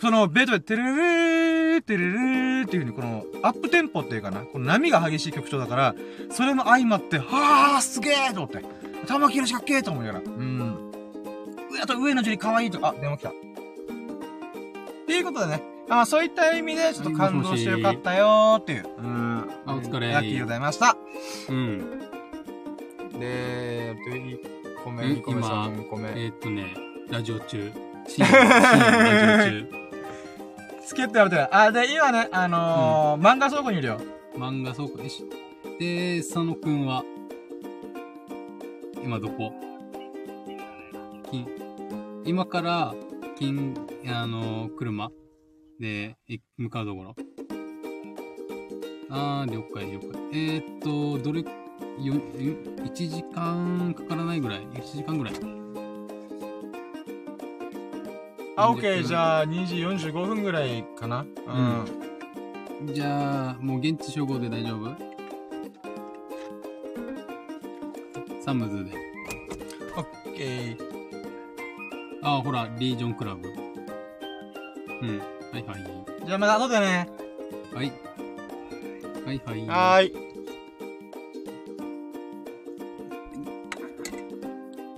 [0.01, 5.95] そのベッドでテレレー、テレレーっていう風にこのアップテンポっていうかな、この波が激しい曲調だから、
[6.31, 8.65] それも相まって、はあすげえと思って、
[9.07, 10.91] 玉木宏かっけえと思いながら、うん。
[11.83, 13.33] あと上の字に可愛いと、あ、電話来た。
[15.11, 18.85] っていうことでね、あそういった意味でちょっと感動してよかったよーっていう。
[18.97, 19.51] うん。
[19.67, 20.97] あお疲れラッキーでございました。
[21.49, 21.99] うん。
[23.19, 24.39] で、1
[24.85, 26.11] 個目、え2個目、今3個目。
[26.11, 26.77] えーっとね、
[27.11, 27.73] ラジオ中。
[28.07, 29.81] 深夜ラジオ中。
[30.91, 31.57] 好きって言われてる。
[31.57, 34.01] あ、で、今ね、あのー漫画倉庫にいるよ。
[34.37, 35.25] 漫画倉庫でし。
[35.81, 37.03] で、佐野くんは、
[39.03, 39.51] 今どこ？
[41.33, 41.49] 金、
[42.25, 42.95] 今から、
[43.41, 43.75] 金、
[44.07, 45.11] あのー車
[45.81, 47.17] で、い向かうところ。
[49.09, 50.11] あー、了解了解。
[50.35, 52.21] えー、っと、どれ、よ、よ、
[52.85, 55.35] 1時間かからないぐらい ?1 時間ぐらい。
[58.57, 59.77] あ、オいいんですけどッケー、じゃあ、2時
[60.09, 61.25] 45分ぐらいかな。
[62.79, 62.93] うん。
[62.93, 64.95] じゃあ、もう現地集合で大丈夫？
[68.45, 68.91] サムズで。
[69.97, 70.90] オッケー。
[72.23, 73.49] ああ、ほら、リージョンクラブ。
[73.49, 75.19] うん。
[75.53, 76.27] はいはい。
[76.27, 77.09] じゃあ、また後でね。
[77.73, 77.93] はい。
[79.25, 79.67] はいはい。
[79.67, 80.31] はーい。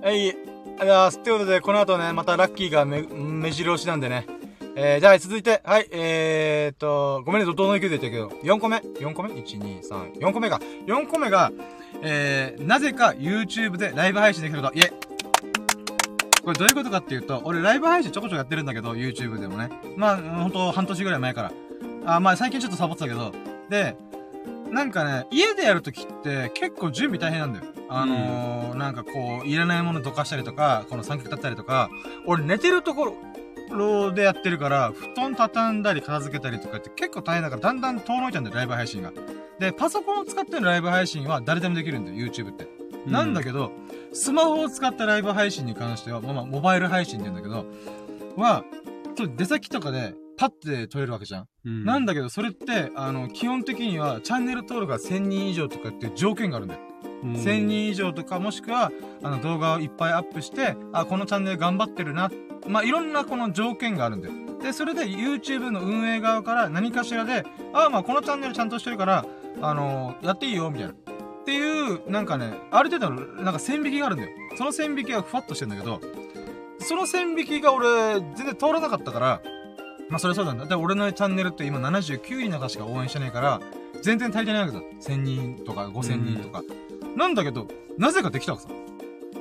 [0.01, 0.31] はい。
[0.31, 1.19] ありがとうございます。
[1.23, 4.27] ということで、この後ね、またラッキーがめ、目白押しなんでね。
[4.75, 10.59] えー、じゃあ続いて、はい、えーっと、ごめんね、怒涛の勢いで言ったけど、4個目 ?4 個目 ?1、2、3、4個目か。
[10.87, 11.51] 4個目が、
[12.01, 14.73] えー、なぜか YouTube でライブ配信できること。
[14.73, 14.93] イェイ
[16.43, 19.69] これどういうことかっていうと、俺ライブ配信ちょこちょこやってるんだけど、YouTube でもね。
[19.95, 21.51] まあ、ほんと半年ぐらい前から。
[22.05, 23.31] あ、まあ最近ちょっとサボってたけど。
[23.69, 23.95] で、
[24.69, 27.65] なんかね、家でやるときって結構準備大変なんだよ。
[27.89, 31.89] あのーなんかこう、いらないものどかしたりとか、この三脚立ったりとか、
[32.25, 33.15] 俺寝てるとこ
[33.69, 39.13] ろでやってるから、布団畳んだり片付けたりとかって結構大変だから、だんだん遠のいちゃうんだよ、ライブ配信が。
[39.59, 42.82] で、パソコンを使ってのライブ配信は誰でもできるんだよ、YouTube って。
[43.05, 43.71] なんだけど、
[44.13, 47.65] スマホを使ったライブ配信に関しては、まあまあ、モバイル配信って言うんだけど、
[48.41, 48.63] は、
[49.15, 51.47] ちょっと出先とかで、パッて撮れるわけじゃん。
[51.65, 56.81] うん、なんだけど、それって、あの、基本的には、チャンネル登録が1000人以上とかっていう条件があるんだよ。
[57.23, 62.31] うん、1000人以上とか、もしくは、あの、動画をいっぱいアップして、あ、このチャンネル頑張ってるな。
[62.67, 64.33] まあ、いろんなこの条件があるんだよ。
[64.61, 69.25] で、それで YouTube の運営側から何かしらで、あ、まあ、このチャンネルちゃんとしてるから、
[69.61, 70.93] あのやっていいよ、みたいな。
[71.43, 74.29] っていう、なんかね、ある程度の、なんか線引きがあるんだよ。
[74.57, 75.99] その線引きがふわっとしてんだけど、
[76.79, 79.41] その線引きが俺、全然通らなかったから、
[80.09, 80.65] まあそれそうなんだ。
[80.65, 83.61] で、俺のチャンネルって今79人の方しか応援してないから、
[84.01, 84.83] 全然足りてないわけだ。
[85.01, 86.63] 1000人とか5000人とか。
[87.17, 88.69] なんだけど、なぜかできたわけさ。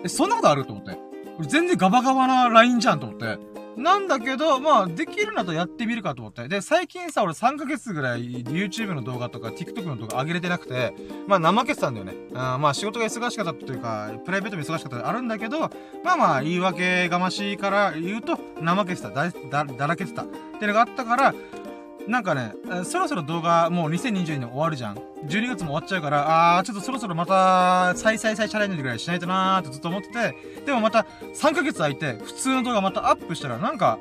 [0.05, 0.99] え、そんなことあると思って。
[1.39, 3.39] 俺全然ガバガバな LINE じゃんと思って。
[3.77, 6.47] なんだけど、まあ、できるなとやってみるかと思って。
[6.49, 10.95] で、最近さ、俺3ヶ月ぐらい YouTube の動画とか TikTok の動画上げれてなくて、
[11.27, 12.15] まあ、怠けてたんだよね。
[12.35, 15.61] あまあ、仕事が忙しかったというか、プライベートも忙しかったあるんだけど、
[16.05, 20.23] まあまあ、言い訳がましいから言うと、怠けてた、だ、だ、だらけてた。
[20.23, 21.35] っていうのがあったから、
[22.09, 22.53] なんかね、
[22.85, 24.97] そろそろ動画もう2022年終わるじゃん。
[25.27, 30.37] 12月も終わっちゃうから、あー、ちょっとそろそろまた、再再再チャレンジぐらいしないとなーってずっと思ってて、
[30.67, 33.99] でもまた3ヶ月空いて、普通の動画またアップしたら、なんか、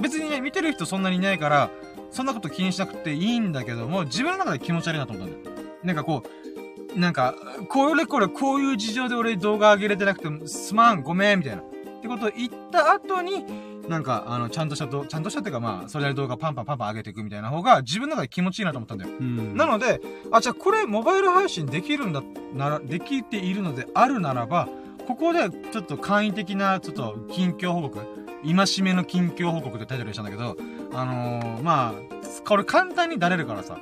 [0.00, 1.70] 別にね、見てる人そんなにいないから、
[2.10, 5.56] そんなこと気にしなくていいんだけども、自分の中で気持ち悪いなと思ったんだよ。
[5.84, 6.22] なんかこ
[6.94, 7.34] う、なんか、
[7.68, 11.62] これこれこういう事情で俺動画上げれてなくて、すまん、ごめん、みたいな。
[11.62, 13.44] ってことを言った後に、
[13.88, 19.10] なんか、あの、ちゃんとしたと、ちゃんとしたっていうかまあ、それなりに動画パンパンパンパン上げていくみたいな方が、自分の中で気持ちいいなと思ったんだよ。
[19.18, 22.22] うん、なので、あ、じゃあこれモバイル配信できるんだ、
[22.54, 24.68] なら、できているのであるならば、
[25.06, 27.98] ここでちょっと簡易的な、ちょっと近況報告、
[28.44, 30.56] 今しめの近況報告ってタイトルにしたんだけど、
[30.92, 33.78] あのー、まあ、これ簡単になれるからさ、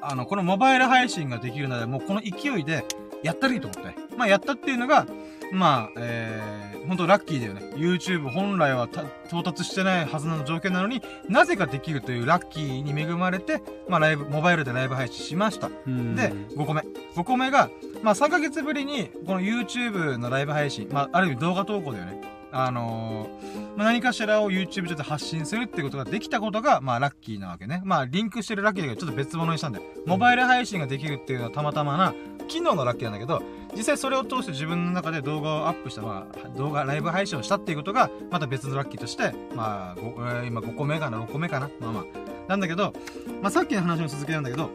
[0.00, 2.84] あの、このモバイル配信ができるので、もうこの勢いで、
[3.22, 4.16] やったらいいと思って。
[4.16, 5.06] まあ、やったっていうのが、
[5.52, 7.62] まあ、えー、本当ラッキーだよね。
[7.76, 8.88] YouTube 本来は
[9.26, 15.68] 到達してないはずの条件なのに、なぜかできるというラッキーに恵まれて、まあライブ、モバイルでライブ配信しました。
[15.68, 16.82] で、5個目。
[17.14, 17.70] 5個目が、
[18.02, 22.20] まあ3ヶ月ぶりに、この YouTube のライブ配信、まあある意味動画投稿だよね。
[22.54, 27.80] あのー、まあ、何かしらを YouTube 上で発信するってことができたことが、まあ、ラッキーなわけね。
[27.84, 29.84] まあ、リンクしてるラッキーだけど、ちょっと別物にしたんだよ。
[30.04, 32.14] モバイル配信ができるっていうのはたまたまな、
[32.48, 33.42] 機能のラッキーなんだけど、
[33.74, 41.70] 実際それを通して自分の中で動画をアップした、まあ、動画、ライブ配信をしたっていうことが、また別のラッキーとして、まあ、えー、今5個目かな、6個目かな。
[41.80, 42.04] まあまあ。
[42.48, 42.92] なんだけど、
[43.40, 44.70] まあ、さっきの話の続きなんだけど、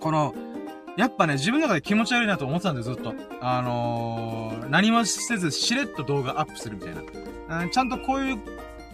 [0.00, 0.34] この、
[0.96, 3.14] やっぱね、自分の中で気持ち悪いなと思ってたんだよ、ずっと。
[3.42, 6.94] あのー、何もせず、しれっと動画アップするみたい
[7.48, 7.62] な。
[7.62, 8.38] うん、ちゃんとこういう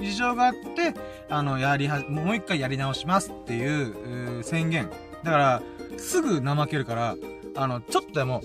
[0.01, 0.95] 事情があって、
[1.29, 4.91] あの、やりは、もう一回やり直しますっていう、う宣言。
[5.23, 5.63] だから、
[5.97, 7.17] すぐ怠けるから、
[7.55, 8.43] あの、ちょっとでも、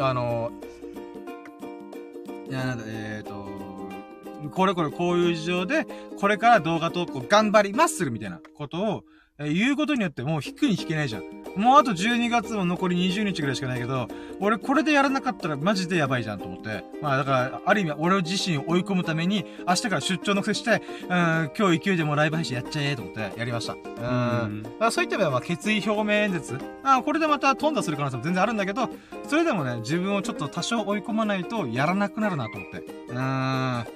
[0.00, 0.50] あの、
[2.48, 5.86] いや、なんだ、えっ、ー、と、これこれこういう事情で、
[6.18, 9.04] これから動画投稿頑張りまするみたいなことを、
[9.42, 11.22] え言うことによってもう引くに引けないじゃん。
[11.56, 14.06] もうあと12月も残り20日ぐらいしかないけど、
[14.38, 16.84] 俺これでやらなかったらマジでやばいじゃんと思って。
[17.00, 23.72] まあだから、ある意味俺自身を追い込むために、明日から出張の癖して、うん、今日勢いでもライブ配信やっちゃえと思ってやりました。
[23.72, 23.76] う
[24.48, 24.62] ん。
[24.62, 26.58] だからそういった意味ではまあ決意表明演説。
[26.84, 28.90] あこれでまた頓挫する可能性も全然あるんだけど、
[29.26, 32.78] それでもね、自分をちょっと多少追い込まないとやらなくなるなと思って。
[33.08, 33.16] うん。
[33.16, 33.86] ま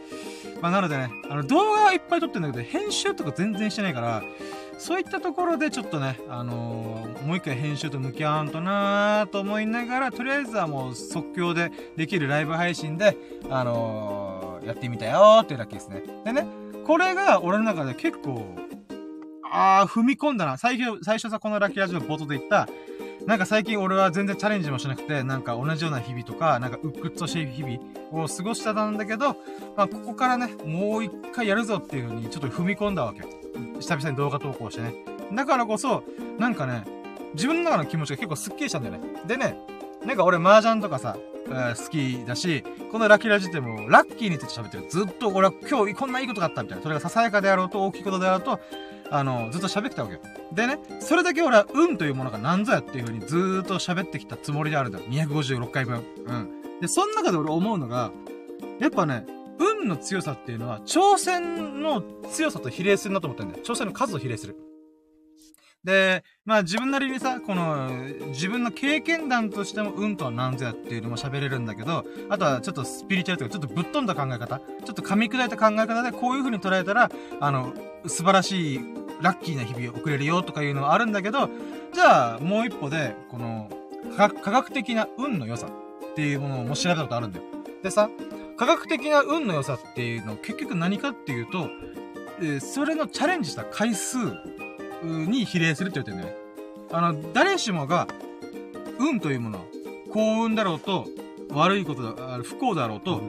[0.62, 4.22] あなのでね、あの動画はいっぱい撮ってんだけど、編集とか全然してないから、
[4.78, 13.16] そういったところでちょっとね、あのー、もう一回編集と向き合わんとなーと思いながら、とりあえずはもう即興でできるライブ配信で、
[13.50, 16.02] あのー、やってみたよーっていうだけですね。
[16.24, 16.46] でね、
[16.86, 18.56] これが俺の中で結構、
[19.50, 20.58] あー、踏み込んだな。
[20.58, 22.68] 最初、最初さ、このラッキーラジオの冒頭で言った、
[23.26, 27.78] なんか最近俺は全然チャレンジもしなくて、なんか同じような日々とか、なんか鬱屈として日々
[28.12, 29.36] を過ごしてたんだけど、
[29.76, 33.43] まあここからね、もう一回やるぞっていうのにちょっと踏み込んだわけ。
[33.80, 34.94] 久々に動画投稿してね。
[35.32, 36.02] だからこそ、
[36.38, 36.84] なんかね、
[37.34, 39.00] 自分の中の気持ちが結構スッキリしたんだよね。
[39.26, 39.58] でね、
[40.04, 44.86] なんか俺麻雀とかさ、えー、好きだし、このラッキーラジってもラッキーについて喋ってる。
[44.88, 46.82] ずっと俺は今日こんないいことがあったみたいな。
[46.82, 48.60] それがささやかであろうと大きいことであろうと、
[49.10, 50.20] あの、ずっと喋ってたわけよ。
[50.52, 55.04] でね、それだけ俺は運というものが何ぞやっていう風にずーっと喋ってきたつもりであるんだよ。
[55.06, 56.02] 256回分。
[56.26, 56.80] うん。
[56.80, 58.12] で、その中で俺思うのが、
[58.80, 59.26] やっぱね、
[59.58, 63.64] 運の強さっていうのは、挑戦の強さと比例するなと思ったんだよ。
[63.64, 64.56] 挑戦の数と比例する。
[65.84, 67.90] で、まあ自分なりにさ、この、
[68.28, 77.74] 自分の経験談としても運とは何ぞやっていうのも喋れるんだけど、あとはちょっとスピリチュアルとか、ちょっとぶっ飛んだ考え方、ちょっと噛み砕いた考え方でこういう風に捉えたら、あの、
[78.06, 78.80] 素晴らしい、
[79.20, 81.50] ラッキーな日々を送れるよとかいうのはあるんだけど、
[81.92, 83.68] じゃあもう一歩で、この、
[84.16, 87.44] 科学的な運の良さっていうものをも調べたことあるんだよ。
[87.82, 88.08] でさ、
[88.56, 91.68] 科学的な運の良さっていうの結局何かっていうと、
[92.40, 94.18] えー、それのチャレンジした回数
[95.02, 96.34] に比例するって言ってね。
[96.92, 98.06] あの、誰しもが、
[98.98, 99.64] 運というものは、
[100.12, 101.06] 幸運だろうと、
[101.50, 103.20] 悪いことだ、不幸だろうと、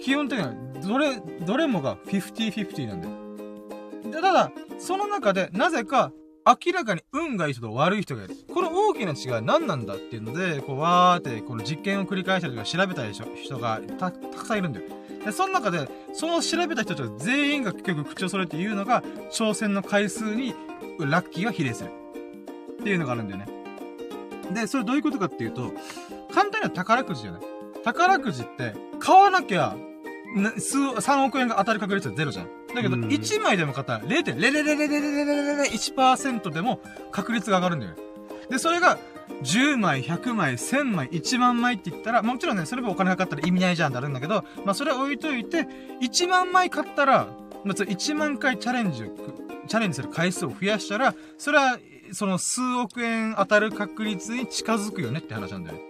[0.00, 4.10] 基本的には、どれ、どれもが50-50なんだよ。
[4.10, 6.12] で、ただ、その中で、なぜか、
[6.64, 8.34] 明らかに運がいい人と悪い人がいる。
[8.52, 14.86] この大きな違い何なんだっていうので、こう、わーって、この実験を繰り返したりとか調べたり人がた、くさんいるんだよ。
[15.24, 20.54] で、その中で、その調べた人たちは全員が結局口を揃えて言うのが、挑戦の回数に、
[20.98, 21.90] ラッキーが比例する。
[22.80, 23.48] っていうのがあるんだよね。
[24.52, 25.72] で、それどういうことかっていうと、
[26.32, 27.40] 簡単には宝くじじゃない
[27.84, 29.76] 宝くじって、買わなきゃ、
[30.58, 32.59] 数、3億円が当たる確率はゼロじゃん。
[32.76, 36.80] だけど、1枚でも買ったら0.00001%でも
[37.10, 37.92] 確率が上がるんだよ。
[38.48, 38.98] で、それが、
[39.42, 45.66] 10枚、100枚、1000枚、1万枚って言ったら、もちろんね、それもお金かかったら意味ないじゃんってあるんだけど、まあそれ置いといて、
[46.02, 47.28] 1万枚買ったら、
[47.64, 49.04] まあ、1万回チャレンジ、
[49.68, 51.78] チャレンジする回数を増やしたら、それは、
[52.12, 55.82] その数億円当たる確率に近づくよねって話なんだよね。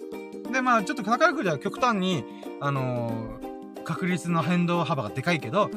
[0.53, 2.25] で、まあちょっと宝くじは極端に、
[2.61, 5.71] あのー、確率の変動幅がでかいけど、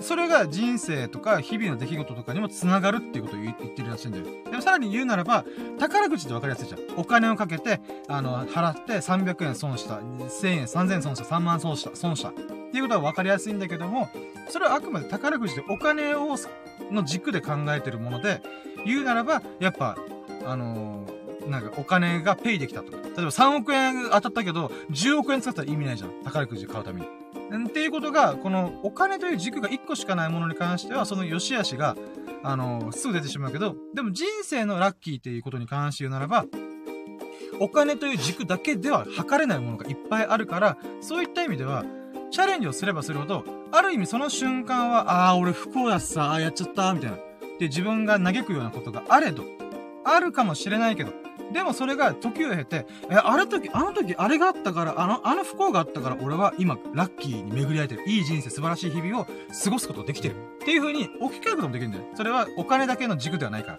[0.00, 4.24] それが人生とか日々の出来事とかにも繋がるっていうことを言ってるらしいんだよ。
[4.44, 5.44] でもさらに言うならば、
[5.78, 6.80] 宝くじって分かりやすいじゃん。
[6.98, 12.30] お金をかけて、あの、払って300円損した、1000円、3000円損した、3万損した、損した。
[12.30, 14.08] っていうことは分かりやすいんだけども、
[14.48, 16.36] それはあくまで宝くじでお金を、
[16.90, 18.42] の軸で考えてるもので、
[18.84, 19.96] 言うならば、やっぱ、
[20.44, 22.98] あのー、なんかお金がペイできたとか。
[22.98, 26.10] 例えば3億円当たったけど、10億円使ったら意味ないじゃん。
[26.24, 27.06] 宝くじ買うために。
[27.50, 31.96] っていうことが、このお金という軸が1個しかないものに関しては、その良し悪しが、
[32.42, 36.44] あの、すぐ出てしまうけど、でも人生のラッキーっていうことに関して言うならば、
[37.60, 41.84] お金という軸だけでは測れないものがいっぱいあるから、そういった意味では、
[42.30, 47.16] チャレンジをすればするほど、ある意味その瞬間は、ああ、俺不幸だしさ、ああ、やっちゃった、みたいな。
[47.58, 49.44] で、自分が嘆くようなことがあれど、
[50.04, 51.12] あるかもしれないけど、
[51.52, 58.02] でもそれが時を経て、え、あれ時、あの時あれがあったから、あの、あの不幸があったから俺は今ラッキーに巡り合えてる。
[58.06, 60.34] いい人生、素晴らしい日々を過ごすことができてる。
[60.34, 62.04] っていう風に置き換えることもできるんだよ。
[62.14, 63.78] それはお金だけの軸ではないから。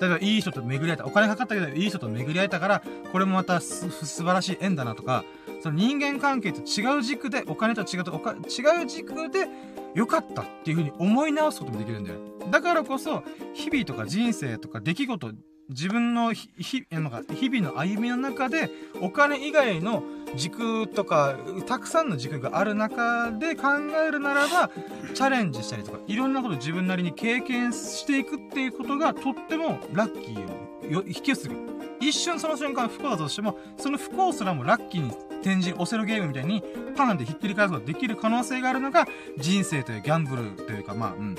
[0.00, 1.06] 例えば、いい人と巡り合えた。
[1.06, 5.24] お金かかったけど、いい人と巡り合えたから、これもまた、素晴らしい縁だなとか、
[5.62, 9.46] その人間関係と違う軸で、お金と違うと、おか、違う軸で、
[9.94, 12.18] 良かったっていう風に思い直すこともできるんだよ。
[12.50, 13.22] だからこそ、
[13.54, 15.32] 日々とか人生とか出来事、
[15.72, 20.02] 自分の、日々の歩みの中で、お金以外の
[20.36, 23.68] 軸とか、たくさんの軸がある中で考
[24.06, 24.70] えるならば、
[25.14, 31.56] チャレンジしたりとか、いろんなこと自分なりに経験していくっていうことが、とってもラッキーを引き寄せる。
[32.00, 36.62] 一瞬その瞬間不幸だとしても、その不幸すらもラッキーに転じオセロゲームみたいに、
[36.96, 39.06] パンってひっくり返すことができる可能性があるのが、
[39.38, 41.36] 人生というギャンブルというか、まあ、うん、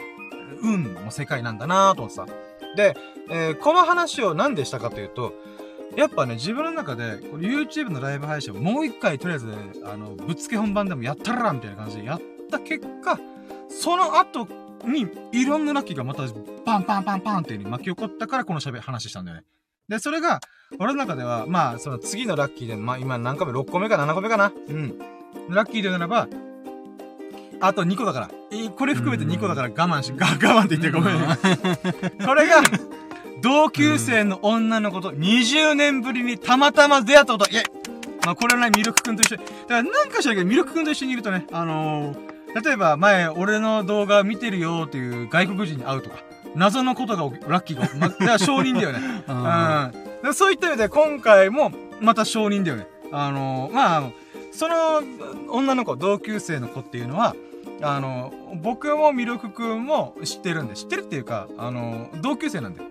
[0.62, 2.53] 運の世界なんだなと思ってさ。
[2.76, 2.96] で、
[3.30, 5.34] えー、この話を何でしたかというと、
[5.96, 9.56] やっぱね、自分の中で、これ YouTube のライブ配信をもう一回とりあえず、ね、
[9.86, 13.20] あの、ぶっつけ本番でもやったらみたいな感じでやった結果、
[13.70, 14.48] その後
[14.86, 16.24] に、いろんなラッキーがまた、
[16.66, 19.44] パンパンパンパンっていうに巻き起こったから、この喋、話したんだよね。
[19.88, 20.40] で、それが、
[20.80, 24.52] 俺の中では、まあ、その次のラッキーで、まあ今何個目 ?6 個目か7個目かな？
[24.68, 24.98] うん。
[25.50, 26.28] ラッキーでならば、
[27.64, 28.30] あと2個だから。
[28.76, 32.26] これ含めて2個だから我慢し、我慢って言ってごめん。
[32.26, 32.62] これが、
[33.42, 37.64] 同級生の女の子と20年ぶりにたまたま出会ったこと、いえ
[38.26, 46.18] まあこれはね、ミルクくんと一緒に、だからなんかしらけど、ミルクくんと一緒にいるとね、あのー、例えば前、俺の動画見てるよっていう外国人に会うとか、
[46.56, 49.00] 謎のことがラッキーが、ま、だから承認だよね。
[50.26, 50.34] うん。
[50.34, 51.72] そういった意味で今回も
[52.02, 52.88] また承認だよね。
[53.14, 54.04] あのー、まあ、
[54.52, 55.02] その
[55.50, 57.36] 女の子、同級生の子っていうのは、
[57.82, 62.90] あの、僕もミルクくんも知ってるんで、知ってるっていうか、あの、同級生なんだよ。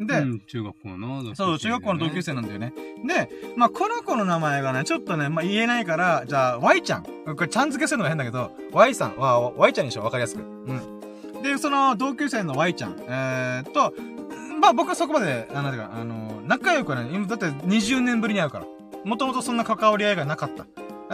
[0.00, 2.72] で、うん、中学校の、ね、そう、中学校の同級生なんだよね。
[3.06, 7.02] で、まあ、この子の名前がね、ちょっとね、まあ、言えないから、じゃあ、Y ちゃん。
[7.02, 10.40] これ、ちゃん付けするのが変だけど、Y さんは、Y ちゃんにしよう、わかりやすく。
[10.40, 11.42] うん。
[11.42, 13.92] で、その、同級生の Y ちゃん、えー、と、
[14.60, 18.66] まあ、僕はそこまで、あなんていうか、あの、仲良くはね、だって20年ぶりに会うから。
[19.04, 20.66] もともとそんな関わり合いがなかった。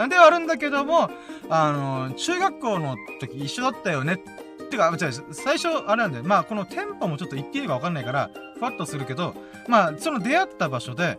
[0.07, 1.09] ではあるんだけども、
[1.49, 4.21] あの、中学校の時一緒だったよね。
[4.63, 6.23] ってか、あ違う、最初、あれなんだよ。
[6.23, 8.29] まあ、この店舗もちょっと言っていいかわかんないから、
[8.59, 9.33] ふわっとするけど、
[9.67, 11.17] まあ、その出会った場所で、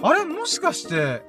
[0.00, 0.24] あれ？
[0.24, 1.22] もしかして、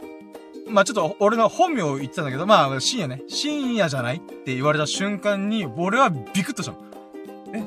[0.67, 6.77] まあちょっと俺の本名を言ってたんだけど、まあ深夜ね、深夜じゃないって言われた瞬間に、俺はビクッとしたの。
[7.55, 7.63] え？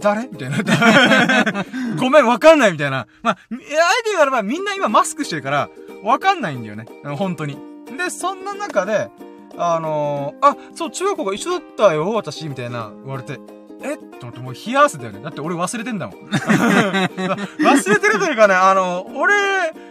[0.00, 0.28] 誰？
[0.28, 0.58] みたいな。
[1.98, 3.06] ごめん、わかんないみたいな。
[3.22, 5.70] まあ、あえて言わればみんな今マスクしてるから、
[6.02, 6.84] わかんないんだよね。
[7.16, 7.56] 本当に。
[7.96, 9.10] で、そんな中で、
[9.56, 13.38] あのー、あ、そう、中学校が一緒だったよ、私、みたいな、言われて、
[13.82, 13.96] え？
[13.96, 15.20] と思って、もう冷や汗だよね。
[15.20, 16.16] だって俺忘れてんだもん。
[16.30, 19.34] 忘れてるというかね、あの、俺、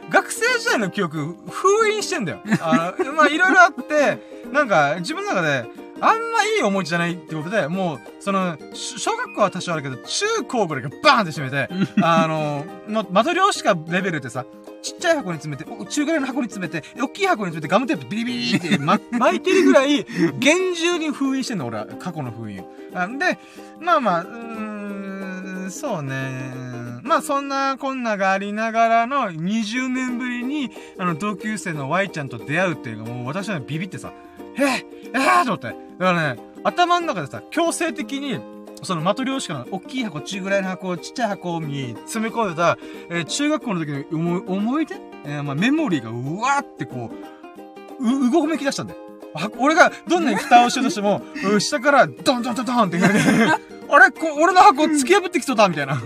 [0.10, 2.40] 学生時代の記憶、封印してんだよ。
[2.62, 5.66] あの、まあ、いろいろあって、なんか、自分の中で、
[6.04, 11.70] あんまいい思い出じゃないってことで、もう、その、小学校は多少あるけど、中高ぐらいがバーンって閉めて、
[12.02, 14.46] あの、の、マトリョーシカレベルってさ、
[14.82, 20.06] ちっちゃい箱に詰めて、中ぐらいの箱に詰めて、大きい箱に詰めてガムテープビリビリって、ま、 巻いてるぐらい、
[20.40, 21.86] 厳重に封印してんの、俺は。
[21.86, 23.08] 過去の封印を。
[23.08, 23.40] んで、
[23.80, 26.74] まあまあ、うーん、そうね。
[27.04, 34.14] まあそんなこんながありながらの20年ぶりに、あの、同級生の Y ちゃんと出会うっていうのがもう私はビビってさ、
[34.58, 35.68] えー、えー、と思って。
[35.68, 35.74] だ
[36.06, 38.40] からね、頭の中でさ、強制的に、
[38.84, 42.78] そのマトリョーシカの大きい箱、中ぐらいの箱、ちっちゃい箱に詰め込んでた、
[43.10, 44.96] えー、中学校の時の思い、思い出？
[45.26, 47.10] えー、まあ、メモリーがうわーってこ
[48.00, 49.00] う、う、動めき出したんだよ。
[49.58, 51.22] 俺がどんなに蓋をしようとしても、
[51.60, 53.30] 下からドンドンドンドンって言われて、
[53.90, 56.02] あれこ俺の箱突き破ってきそうだみたいな。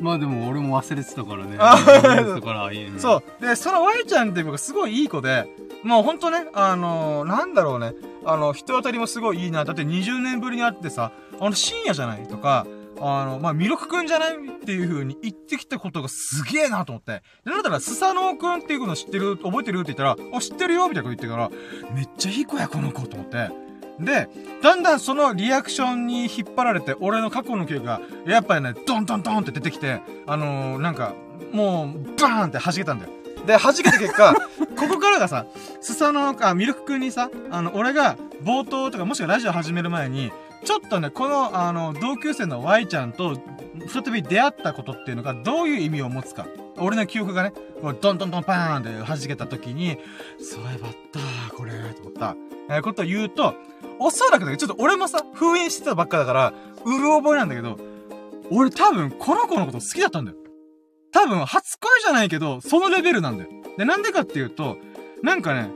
[0.00, 1.56] まあでも俺も忘れてたからね。
[1.58, 2.98] 忘れてたからいいね。
[2.98, 3.42] そう。
[3.42, 5.48] で、その Y ちゃんっていう子がすごいいい子で、
[5.82, 7.94] もうほんとね、あのー、なんだろうね。
[8.24, 9.64] あの、人当たりもすごいいいな。
[9.64, 12.66] だって20年ぶりに会ってさ、あの、深夜じゃないとか、
[13.00, 17.22] あの、まあ、魅力くんじゃないっていう風に言ってきたことがすげえなと思って。
[17.44, 21.50] で、だったら、スサノオくんっていうの知ってる、覚えてるって言ったら、あ、知ってるよみたいなこと言ってから、
[21.94, 23.67] めっちゃいい子や、この子と思って。
[24.00, 24.28] で、
[24.62, 31.14] だんだんそのリアクションに引っ張られて、俺の過去の記憶が、やっぱりね、ドンドンドンって出てきて、あのー、なんか、
[31.52, 33.12] もう、バーンって弾けたんだよ。
[33.46, 34.34] で、弾けた結果、
[34.76, 35.46] ここからがさ、
[35.80, 40.30] スサノあ、ミルク君にさ、あの、俺が冒頭とかもしくはラジオ始める前に、
[40.64, 43.36] ちょっとね、この、あの、同級生の Y ちゃんと、
[43.88, 46.46] 再び出会ったことっていうのがどういう意味を持つか。
[46.80, 49.98] 俺の記憶がね、こうドンドンドンパーンって弾けた時に、
[50.38, 50.94] そういえばあっ
[51.48, 52.36] たこれ、と思った、
[52.70, 53.54] えー、ことを言うと、
[53.98, 56.52] おそらくだけど、ちょっと俺もさ、封印してたばっかだから、
[56.84, 57.78] うる覚えなんだけど、
[58.50, 60.36] 俺多分この子のこと好きだったんだよ。
[61.12, 63.50] 多分初恋じゃないけど、そのレベルなんだよ。
[63.76, 64.76] で、なんでかっていうと、
[65.22, 65.70] なんかね、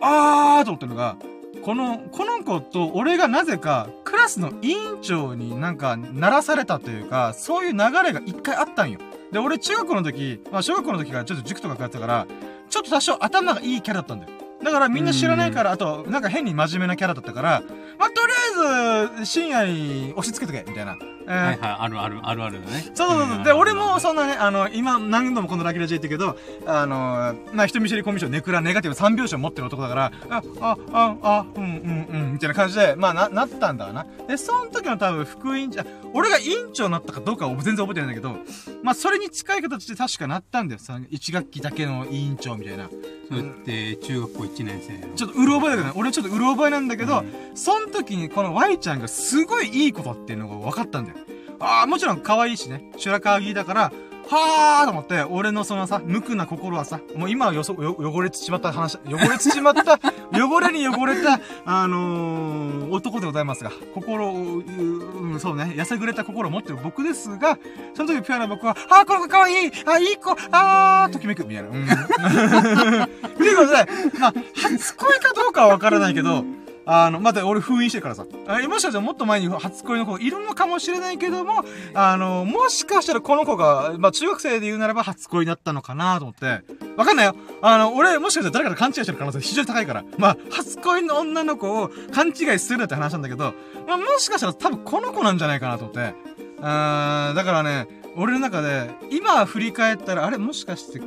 [0.00, 1.16] あーと思ったのが、
[1.62, 8.98] この、この子と俺がなぜか、クラスの委員長になんか、ならされたというか、そういう流れが一回あったんよ。
[9.32, 12.26] で、俺中学校の時、まあ小学校の時からちょっと塾とか通ってたから、
[12.68, 14.32] ちょっと多少頭がいいキャラだったんだよ。
[14.62, 17.62] だからみんな知らないから、あと、なんか変に真面目なキャラだったから、
[17.98, 20.96] まあ、とりあえず、深夜に押し付けとけ、みたいな。
[21.26, 22.90] えー、はいはい、あるある、あるあるだね。
[22.94, 23.44] そうそうそう。
[23.44, 34.06] で、俺もそんなね、あの、今何度もこのラキラジ言ってるけど、あの、まあ、人見知りコミュ障、ネクラ、ネガティブ三拍子を持ってる男だから、あ、あ、あ、あ、うん、うん、うん、みたいな感じで、まあ、な、なったんだな。
[34.26, 38.36] で、その時の多分、副委員長、俺が委員長になったかどうかは全然覚えてないんだけど、
[38.82, 40.80] まあ、それに近い形で確かなったんだよ。
[40.80, 42.88] その1学期だけの委員長みたいな。
[43.30, 51.18] それって中学校1年生ちょっとうる覚えだけどね俺ちょっとうる覚えなんだけど、うん、その時にこの Y ちゃんがすごいいいことっていうのが分かったんだよ
[51.58, 53.92] ああもちろん可愛いしね修羅カギだから
[54.30, 59.98] はあと思って、俺のそのさ、無垢な心はさ、もう今はよそ、よ、汚れてしまった話、汚れてしまった、
[60.32, 67.58] 汚れに汚れた、あのー、男でございますが、心を、うん、そうね、痩せぐれた心を持ってる僕ですが、
[67.94, 71.70] その時ピュアな僕は、ああ、この子かわいいあいい子ああときめくみたいな。
[71.70, 71.86] うん。
[73.36, 73.88] ということで、
[74.20, 76.44] まあ、初恋かどうかはわからないけど、
[76.92, 78.26] あの、また俺封印してるからさ。
[78.48, 81.64] あもしかしたらもっと前に初恋の子いるのかもしれないけども、
[81.94, 86.64] あの、もしかしたらこの子が、まあ中学生で言うならば初恋だったのかなと思って。
[86.96, 87.36] わかんないよ。
[87.62, 90.04] あの、俺、もしかしたら誰かと勘違いしてる可能性非常に高いから。
[90.18, 93.54] まあ、初恋の女の子を勘違いするって話なんだけど、
[93.86, 96.00] まあもしかしたら多分この子なんじゃないかなと思って。
[96.00, 97.86] うーん、だからね、
[98.16, 101.06] 俺の中で、今振り返ったら、あれもしかしてこ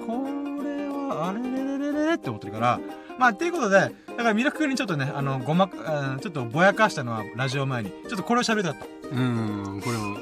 [0.63, 2.79] れは、あれれれれれって思ってるから、
[3.17, 7.91] まあ、っていうことで、だからミラクルにちょっとね、あの、ごま、あちょっとぼやかしたのはラジオ前に。
[7.91, 9.09] ちょっとこれを喋りたかった。
[9.15, 10.17] うん、これを。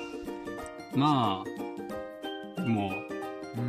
[0.95, 1.43] ま
[2.57, 3.11] あ、もう、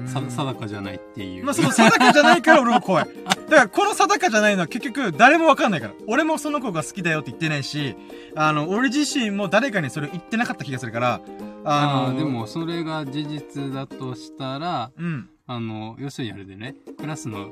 [0.09, 1.45] さ、定かじゃないっていう。
[1.45, 3.07] まあ、その定かじゃないから俺も怖い。
[3.25, 5.95] だから、この定かじゃないのは結局誰もわかんないから。
[6.07, 7.97] 俺もその子が好きだよって言ってないし、
[8.37, 11.21] あの、俺自身も誰かにそれ言ってなかった気がするから、
[11.65, 15.29] あのー、でもそれが事実だとしたら、うん。
[15.47, 17.51] あの、要するにあれでね、クラスの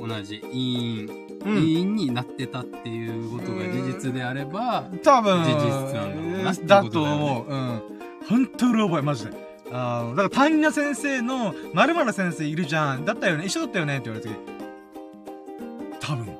[0.00, 1.10] 同じ委員、
[1.44, 7.52] うん、委員になってたっていうことが事実であれば、多分、事実なんだろうな、ね、だと思う。
[7.52, 7.82] うん。
[8.28, 9.50] 本当うろ覚え、マジで。
[9.72, 13.04] あだから担任先生の、〇〇先生いるじゃん。
[13.04, 14.36] だったよね一緒だったよねって言われて。
[16.00, 16.36] 多分。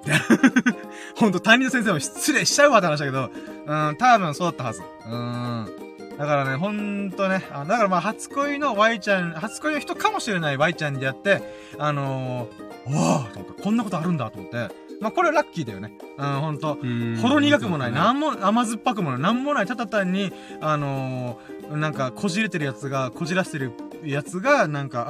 [1.16, 3.30] ほんと担任先生も失礼しちゃうわって話だけど、
[3.66, 4.82] うん、多分そうだったはず。
[5.06, 5.90] うん。
[6.18, 11.42] だからね、ほんとね、あだからまあ、初恋の Y ちゃん、初恋の人かもしれない Y ちゃんに出会って、
[11.78, 14.90] あのー、わあと思って、こんなことあるんだと思って。
[15.00, 15.92] まあ、これはラッキーだよね。
[16.18, 16.76] うん、ほんと。
[17.22, 17.92] ほど苦くもない。
[17.92, 19.20] なんも、甘酸っぱくもない。
[19.20, 19.66] なんもない。
[19.66, 23.72] ただ単に、あのー、なんか、こじれてるやつが、こじらせてる
[24.04, 25.06] やつが、なんか、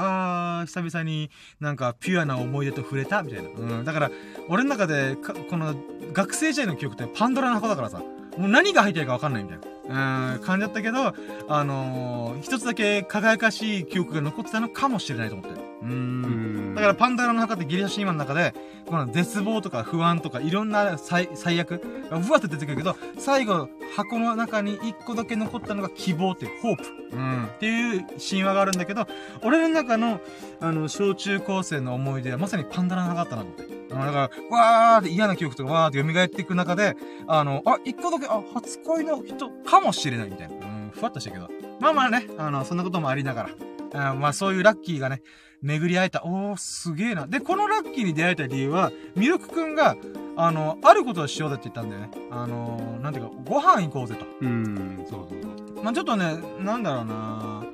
[0.60, 3.48] あー、久々になんか、ピュアな思い出と触れたみたいな。
[3.50, 3.84] うん。
[3.84, 4.10] だから、
[4.48, 5.74] 俺の中で、この、
[6.12, 7.98] 学生時代の記憶ってパンドラの箱だからさ、
[8.38, 10.34] もう何が入ってるかわかんないみたいな。
[10.34, 11.14] うん、感じだったけど、
[11.48, 15.69] あのー、一つだけ輝かしい記憶が残ってたのかもしれないと思って。
[15.82, 16.74] うん。
[16.74, 18.54] だからパンダラの墓ってギリシャ神話の中で、
[18.86, 26.84] この絶望とか不安とかいろんな最最悪がふわって出てくるけど、最後、箱の中に一個だけ残ったのが希望っていう、ホープ。
[27.12, 27.46] うん。
[27.46, 29.06] っていう神話があるんだけど、
[29.42, 30.20] 俺の中の、
[30.60, 33.80] あの、小中高生の思い出はまさにパンダラの墓だったなって。
[33.90, 40.54] だから、わーって嫌な記憶とかわーって蘇っていく中で、あの、あ、一個だけ、あ、初恋の人かもしれないみたいな。
[40.54, 41.48] うん、ふわっとしたけど。
[41.80, 43.50] まあまあね、あの、そんなこともありながら。
[43.92, 45.22] あまあそういうラッキーがね、
[45.62, 46.24] 巡り会えた。
[46.24, 47.26] おー、すげえな。
[47.26, 49.96] で、このラッキーに出会えた理由は、ミルクくんが、
[50.36, 52.10] あの、あることをしようだって言ったんだよね。
[52.30, 54.24] あのなんていうか、ご飯行こうぜと。
[54.40, 55.84] うん、そうそうそう。
[55.84, 57.64] まあちょっとね、なんだろうな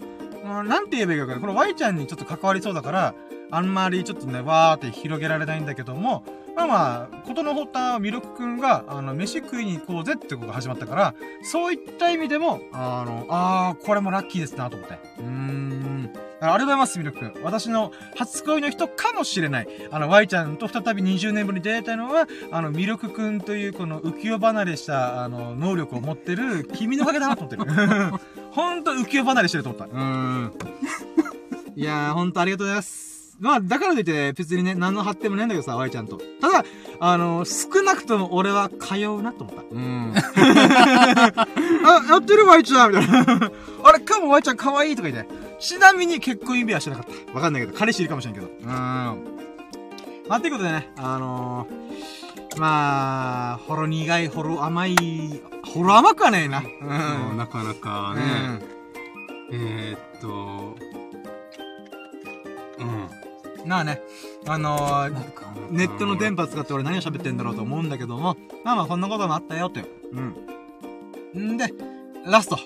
[0.45, 3.15] まあ、なんて言えばいいかこれ Y ちゃんにちょっと関わりそうだから、
[3.51, 6.25] あんまりちょっとね、わーって広げられないんだけども、
[6.57, 14.99] まあまあ、ことの発端はミルクくんが、あの、飯食いに行こうぜってことが始まったから、そういった意味でも、あの、あー、これもラッキーですなと思って。
[15.19, 16.26] うーん。
[16.41, 17.33] ありがとうございます、ミルク。
[17.43, 19.69] 私の初恋の人かもしれない。
[19.91, 27.65] あの、Y ちゃんと再び20年ぶりに出会えたのは、あの、ミルクくんというこの浮世離れした、あの、能力を持ってる君のおかげだなと思ってる。
[28.51, 29.87] ほんと浮世離れしてると思った。
[29.87, 30.53] うーん。
[31.75, 33.16] いやー、ほんとありがとうございます。
[33.39, 36.19] まあ、だからといって、別にね、何の発展もねえんだけどさ、ワイちゃんと。
[36.41, 36.65] ただ、
[37.01, 39.63] あのー、少なくとも俺は通うなと思った。
[39.71, 40.15] うん。
[40.17, 43.51] あ、やってるワイちゃんみたいな。
[43.85, 45.31] あれ、かもワイちゃん可愛いとか言って。
[45.59, 47.33] ちなみに結婚指輪してなかった。
[47.35, 48.47] わかんないけど、彼氏いるかもしれんけど。
[48.47, 48.67] うん。
[48.67, 49.17] ま
[50.31, 54.97] あ、ということでね、あのー、まあ、ほろ苦い、ほろ甘い、
[55.63, 56.63] ほろ甘くはねえな。
[57.31, 57.37] うん。
[57.37, 58.77] なかなかうんね、
[59.53, 60.77] えーっと、
[62.79, 63.16] うん。
[63.67, 64.01] なあね、
[64.47, 69.85] あのー、ネットの電波使って俺何を喋ってんだろうと思うんだけども、まあまあこんなこともあったよって。
[71.35, 71.55] うん。
[71.55, 71.73] んで、
[72.25, 72.59] ラスト。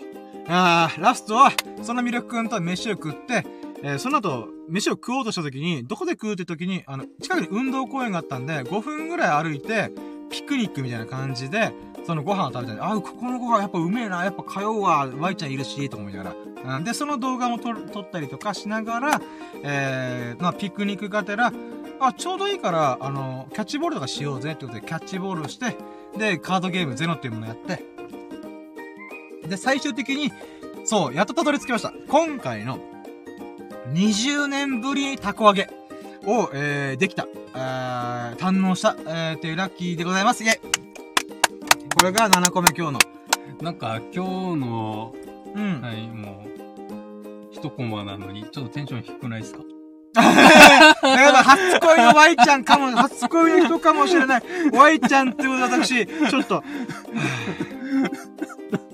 [0.48, 3.46] あーラストは、その魅力くんと飯を食って、
[3.82, 9.90] えーその後、飯を食おうとした時に、どこで食うって時に、あの、近くに運動公園があったんで、5分ぐらい歩いて、
[10.30, 11.72] ピクニックみたいな感じで、
[12.10, 16.30] そのご飯を食べたんで、あ、ここのご飯やっぱうめえな、やっぱ通うわ、ワイちゃんいるし、と思いなが
[16.64, 16.76] ら。
[16.78, 19.22] うんで、その動画も撮撮ったりとかしながら、
[19.62, 21.52] えー、まあ、ピクニックがてら、
[22.00, 25.76] あ、ちょうどいいから、あの、キャッチボールとかしようぜってことで、キャッチボールをして、
[26.18, 27.84] で、カードゲームゼノっていうものをやって、
[29.48, 30.32] で、最終的に、
[30.84, 31.92] そう、やっとたどり着きました。
[32.08, 32.80] 今回の、
[33.92, 35.68] 20年ぶりたこ揚げ
[36.26, 40.42] を、えー、できた、えー、堪能した、えー、っていうラッキーでございます。
[40.42, 40.89] イェイ
[42.00, 42.98] これが7個目今日の。
[43.60, 45.14] なんか今日の、
[45.54, 45.82] うん。
[45.82, 46.50] はい、もう、
[47.52, 49.60] 一コマなのに、ちょっとテンション低くないですか？
[50.14, 50.30] だか
[51.02, 54.42] ら、初恋の Y ちゃんかも、初恋の人かもしれない。
[54.72, 56.64] Y ちゃんってことで私、ちょっと、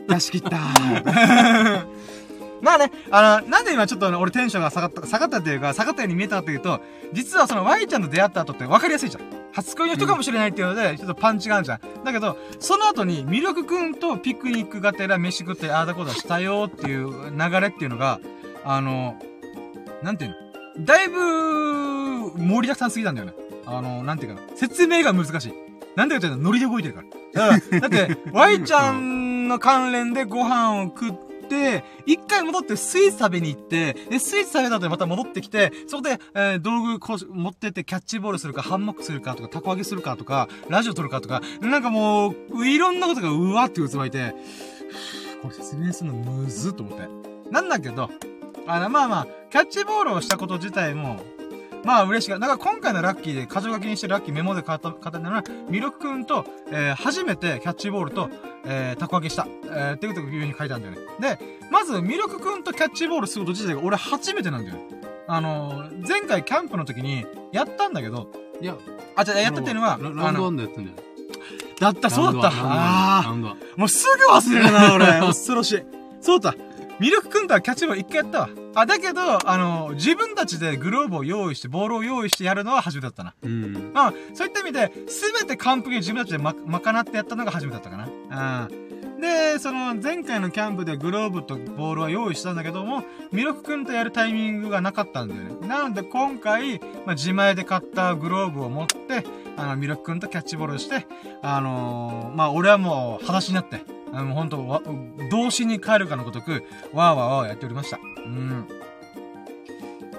[0.09, 0.59] 出し切った。
[2.67, 6.81] まあね、あの、なんで今ちょっとね俺テンションが下がった、下がったっていうか、下がったように見えたかというと、
[7.13, 9.23] 実はその Y ちゃんと出会った後って分かりやすいじゃん。
[9.53, 11.81] 初恋の人かもしれないっていうので、ちょっとパンチがあるじゃん。
[12.05, 18.19] だけど、その後に、魅力くんとピクニックがてら飯食って、ああだこうだしたよっていう流れっていうのが、
[18.65, 19.17] あの、
[20.03, 20.37] なんていう
[20.77, 20.85] の？
[20.85, 23.35] だいぶ、盛りだくさんすぎたんだよね。
[23.65, 24.49] あの、なんていうかな？
[24.57, 25.55] 説明が難しい。
[25.95, 27.03] なんでかというと、ノリで動いてるか
[27.33, 27.49] ら。
[27.51, 31.26] だからだって、Y ちゃんの関連でご飯を食って、
[32.07, 44.35] 一回戻ってスイーツ食べに行って、で、スイーツ食べた後にまた戻ってきて、そこで、えー道具こう持ってってキャッチボールするか、ハンモックするかとか、タコ揚げするかとか、ラジオ撮るかとか、なんかもう、いろんなことがうわって渦巻いて、
[45.43, 47.09] これ説明するのむずっと思って。
[47.51, 48.11] なんだけど、
[48.67, 51.21] あの、まあまあ、キャッチボールをしたこと自体も、
[51.87, 52.49] まあ嬉しかった。
[52.49, 58.29] だから今回のラッキーで、箇条書きにしてラッキーメモで語った、のは、ミルクくんと、えー、初めてキャッチボールと、
[58.67, 59.47] えー、タコ揚げした。
[59.65, 61.37] えー、っていうふうに書いてあるんだよね。
[61.39, 61.39] で、
[61.71, 64.77] まず、ミルクくんとキャッチボールすること自体が俺初めてなんだよ。
[65.29, 68.29] あのー、前回キャンプの時に、やったんだけど、
[68.61, 68.77] いや、
[69.15, 71.07] あ、じゃあやったっていうのは、ララウンドワンでやったんじゃない
[71.79, 72.49] だった、そうだった。
[72.49, 73.25] あ。
[73.29, 73.35] あ、
[73.77, 75.07] もうすぐ忘れるな、俺。
[75.25, 75.83] 恐ろしい。
[76.21, 76.55] そうだ。
[76.99, 78.49] ミルクくんとはキャッチボール一回やったわ。
[78.75, 83.35] あ、だけど、あの、自分たちでグローブを用意して、ボールを用意してやるのは初めてだったな。
[83.43, 83.91] うん。
[83.93, 88.69] まあ、そういった意味で、すべて完璧に自分たちでま、賄ってやったのが初めてだったかな。
[88.69, 88.86] うん。
[89.21, 95.67] で、その、前回のキャンプでグローブとボールは用意したんだけども、ミルク君とやるタイミングがなかったんだよね。
[95.67, 99.25] なので、今回、まあ、自前で買ったグローブを持って、
[99.57, 101.07] あの、ミルク君とキャッチボールして、
[101.43, 103.81] あのーまあ、俺はもう、裸足になって、
[104.13, 104.83] あの、本当わ、
[105.31, 107.99] 動詞に帰るかのごとく、わーわーわーやっておりました。
[108.25, 108.67] うん。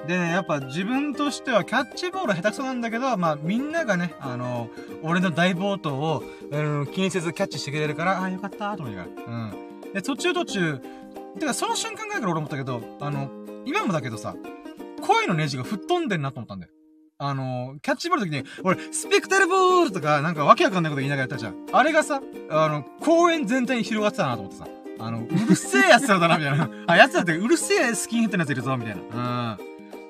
[0.08, 4.70] でね、やっぱ自分としてはキャッチボール下手くそなんだけど、まあみんながね、あの、
[5.04, 9.24] 俺の大暴投を、うん、気にせずキャッチしてくれるから、ああ、よかったと思いながら。
[9.26, 9.94] うん。
[9.94, 10.80] で、途中途中、
[11.40, 13.30] てかその瞬間ぐらいから俺思ったけど、あの、
[13.66, 14.36] 今もだけどさ、
[15.02, 16.72] 声のネジが吹っ飛んでんなと思ったんだよ。
[17.20, 21.56] あの、キャッチボールの時に、俺、スペクタルボールとか、なんかわけわかんないこと言いながらやったじゃん。
[21.72, 24.68] あれがさ、あの、公園全体に広がってたなと思ってさ。
[25.00, 26.70] あの、うるせえ奴らだな、みたいな。
[26.88, 29.58] あ、奴らってうるせえスキンヘッドの奴いるぞ、みたいな。
[29.58, 29.67] うん。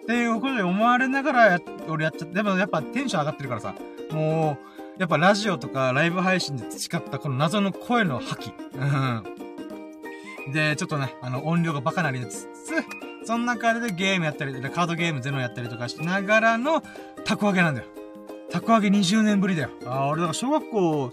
[0.07, 3.75] っていうことで思われながらや、俺やっちゃって、でもやっぱテンション上がってるからさ、
[4.09, 4.57] も
[4.97, 8.53] う、やっぱラジオとかライブ配信で培ったこの謎の声の覇気。
[8.73, 10.53] うん。
[10.53, 12.47] で、ちょっとね、あの、音量がバカなりつつ、
[13.25, 16.81] その中でゲームやったり、カードゲームゼノやったりとかしながらの、
[17.25, 17.87] たこ揚げなんだよ。
[18.49, 19.71] たこ揚げ20年ぶりだよ。
[19.85, 21.11] あー俺だから小学校、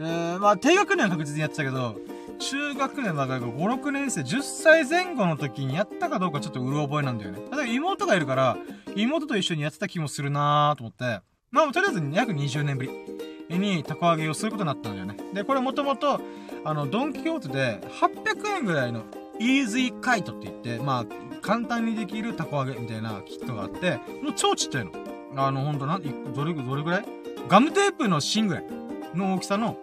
[0.00, 1.94] えー、まあ低学年は確実にやってたけど、
[2.36, 7.40] 中学年だから5、6年生、10歳前後の時にやったかどうかちょっとうる覚えなんだよね。
[7.50, 8.56] ただ妹がいるから、
[8.94, 11.20] 妹と一緒にやってた気もするなーと思って、
[11.50, 15.16] まあとりあえず約20年ぶりにたこ揚げをすることになったんだよね。
[15.32, 16.20] で、これもともと、
[16.64, 19.04] あの、ドンキホーテで800円ぐらいの
[19.38, 21.06] イーズイカイトって言って、まあ、
[21.42, 24.92] 簡単にできるたこ揚げみたいなキットがあって、もう超ちっちゃいの。
[25.36, 25.98] あの、ほんとな、
[26.34, 27.04] どれ、どれぐらい？
[27.48, 28.64] ガムテープの芯ぐらい
[29.14, 29.76] の大きさの、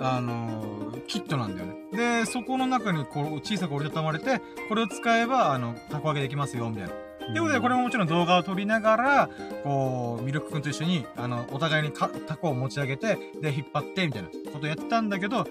[0.00, 0.77] あの
[1.08, 1.74] キットなんだよね。
[1.92, 6.90] で、そこの中にこう、小さく折りたたまれて、これを使えば、あの、たこ揚げできますよ、みたいな。
[7.28, 9.30] ということで、これももちろん動画を撮りながら、
[9.64, 15.46] こう、ミルクくんと一緒に、あの、お互いにか、タコを持ち上げて、で、引っ張って、みたいなことやってたんだけど、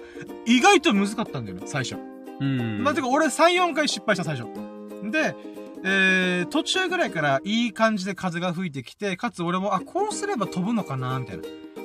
[0.46, 1.96] 意外と難かったんだよね、最初。
[2.40, 2.82] うん。
[2.82, 4.48] まあ、てか、俺3、4回失敗した、最初。
[5.10, 5.34] で、
[5.84, 11.42] えー、途中ぐらいからいい感じで風が吹いてきて、かつ俺も、あ、こうすれば飛ぶのかな、みたいな。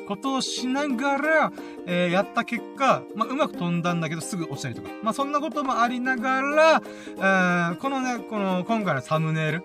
[0.08, 1.54] ことをしながら、
[1.86, 4.90] えー、やった結果、まあ、うまく飛んだんだけどすぐ落ちたりとか。
[5.02, 6.82] まあ、そんなこともありながら、
[7.18, 9.64] えー、このね、この、今回のサムネイル、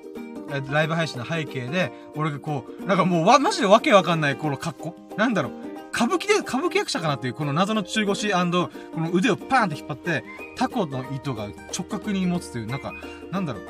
[0.50, 4.96] えライブ配信の背景で、俺がこう、なんかもうわ、マジでわけわかんないこの格好。
[5.16, 5.52] なんだろう。
[5.92, 8.70] 歌舞伎で、歌舞伎役者かなっていう、この謎の中腰この
[9.12, 10.24] 腕をパーンって引っ張って、
[10.56, 12.92] タコの糸が直角に持つという、なんか、
[13.30, 13.62] なんだろう。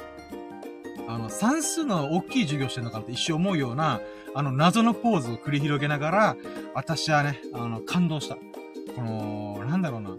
[1.09, 4.01] あの、算数の大きい授業してるのかなって一瞬思うような、
[4.35, 6.37] あの、謎のポーズを繰り広げながら、
[6.74, 8.37] 私はね、あの、感動した。
[8.37, 10.11] この、なんだろうな。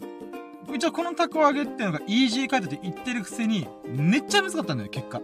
[0.73, 5.21] 一応このタコ揚げっていうのがイージーカイトって言ってるくせに、めっちゃ難かったんだよ、結果。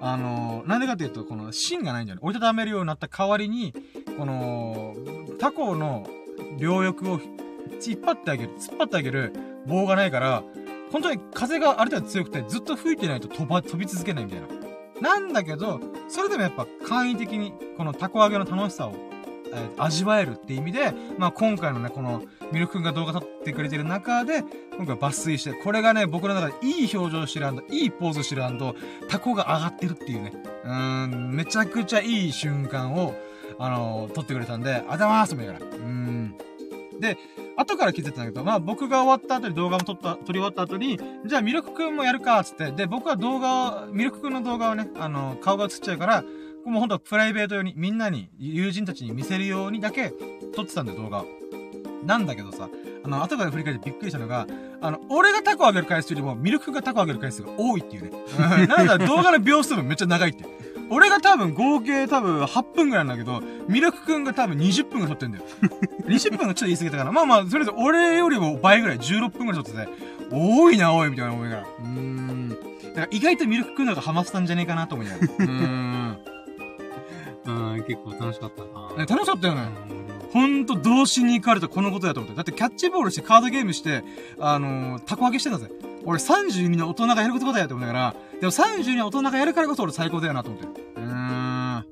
[0.00, 2.20] あの、なんでかっていうと、この芯がないんだよね。
[2.24, 3.72] 折りたためるようになった代わりに、
[4.18, 4.94] この、
[5.38, 6.06] タコの
[6.58, 7.20] 両翼を
[7.84, 9.32] 引っ張ってあげる、突っ張ってあげる
[9.66, 10.42] 棒がないから、
[10.90, 14.46] 本当に風がある程度強くてずっと吹いてないと飛ば、飛び続けないみたいな。
[15.02, 18.94] なんだけど、それでもやっぱ簡易的に、このタコ揚げの楽しさを、
[19.52, 22.22] えー味わえるって意味で、まあ今回のね、この、
[22.52, 24.44] ミルクくんが動画撮ってくれてる中で、
[24.78, 28.42] 今回抜粋して、これがね、僕の中でいい表情してるいいポーズしてる
[29.08, 30.32] タコが上がってるっていうね、
[30.64, 33.14] うーん、めちゃくちゃいい瞬間を、
[33.58, 35.54] あのー撮ってくれたんで、あざいますと思いな。
[35.54, 36.34] うーん。
[37.02, 37.18] で、
[37.56, 42.70] 後から気づいたんだけど、まあ僕が終わった後に動画も撮った、撮り終わった後に、じゃあミルクくんもやるか、つって。
[42.70, 46.22] で、僕は動画を、ミルクくんの動画をね、あの、顔が映っちゃうから、
[46.64, 50.14] もうほんとプライベート用に、みんなに、友人たちに見せるようにだけ
[50.54, 51.26] 撮ってたんだよ、動画を。
[52.06, 52.68] なんだけどさ、
[53.04, 54.46] あの、後から振り返ってびっくりしたのが、
[54.80, 58.12] あの、俺がタコあげる回数よりも、ミルクがタコあげる回数が多いっていうね。
[58.68, 60.44] なんだ、動画の秒数もめっちゃ長いって。
[60.92, 65.44] 俺が多分合計多分8分ぐらいなんだけど、ミルクくんが多分20分ぐらい撮ってんだよ。
[66.06, 67.12] 20分がちょっと言い過ぎたかな。
[67.12, 69.88] まあまあ、それで俺よりも倍ぐらい、16分ぐらい撮ってて、
[70.30, 71.62] 多いな、多い、みたいな思いながら。
[71.62, 72.48] うーん。
[72.50, 75.32] だから意外とミルクくんの方がハマってたんじゃねえかなと思いながら。
[75.32, 76.18] うーん。
[77.44, 79.04] うん、結構楽しかったな。
[79.04, 79.62] ね楽しかったよね。
[80.32, 82.36] ほんと、童心に行かれたこのことだと思って。
[82.36, 84.02] だってキャッチボールしてカードゲームして、
[84.40, 85.70] あのー、タコ揚げしてんだぜ。
[86.04, 90.80] 俺32の大人がやることだよって思いながら、でも32の大人がやるからこそ俺最高だよなと思って。
[90.96, 91.86] うーん。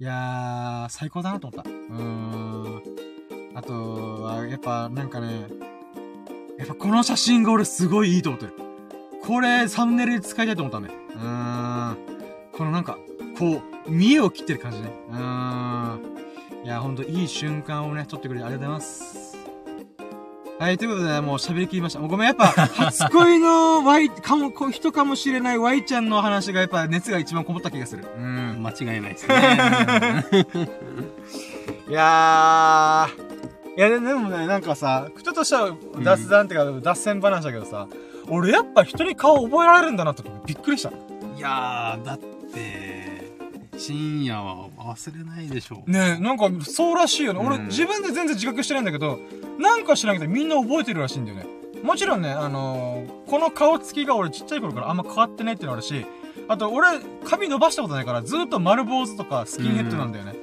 [0.00, 1.70] いやー、最高だなと思った。
[1.70, 2.82] うーん。
[3.54, 5.46] あとは、やっぱなんかね、
[6.58, 8.54] やっぱこの写真が俺すごいいいと思ってる。
[9.22, 10.94] これ、サムネイルで使いたいと思ったんだよ。
[11.14, 11.96] うーん。
[12.52, 12.98] このなんか、
[13.38, 14.92] こう、見栄を切ってる感じね。
[15.10, 16.19] うーん。
[16.62, 19.36] いや、ほんといい瞬間をね、撮ってくれてありがとうございます。
[20.58, 22.00] はい、ということでね、もう喋りきりました。
[22.00, 28.04] もうごめん、やっぱ、 初恋の Y、かも、こ人かもしれない Y ちゃんの話がやっぱ熱が一番こもった気がする。
[28.14, 28.62] うん。
[28.62, 29.34] 間違いないですね。
[31.88, 33.78] いやー。
[33.78, 37.88] いや、ででもね、なんかさ、ちょっとした雑談っていうか、脱線話だけどさ、
[38.28, 40.90] 俺やっぱ人に顔覚えられるんだなってびっくりした。
[40.90, 40.92] い
[41.40, 42.79] やー、だって、
[43.80, 45.90] 深夜は忘れないでしょう。
[45.90, 47.40] ねえ、なんか、そうらしいよね。
[47.44, 49.18] 俺、うん自分で全然自覚してないんだけど、
[49.58, 51.46] なんか知らんけど、みんな覚えてるらしいんだよね。
[51.82, 56.04] もちろんね、あのーこの顔つきが俺ちっちゃい頃からあんま変わってないっていうのあるし、
[56.48, 56.88] あと俺、
[57.24, 60.34] 髪伸ばしたことないから、ずっと丸坊主とかスキンヘッドなんだよね。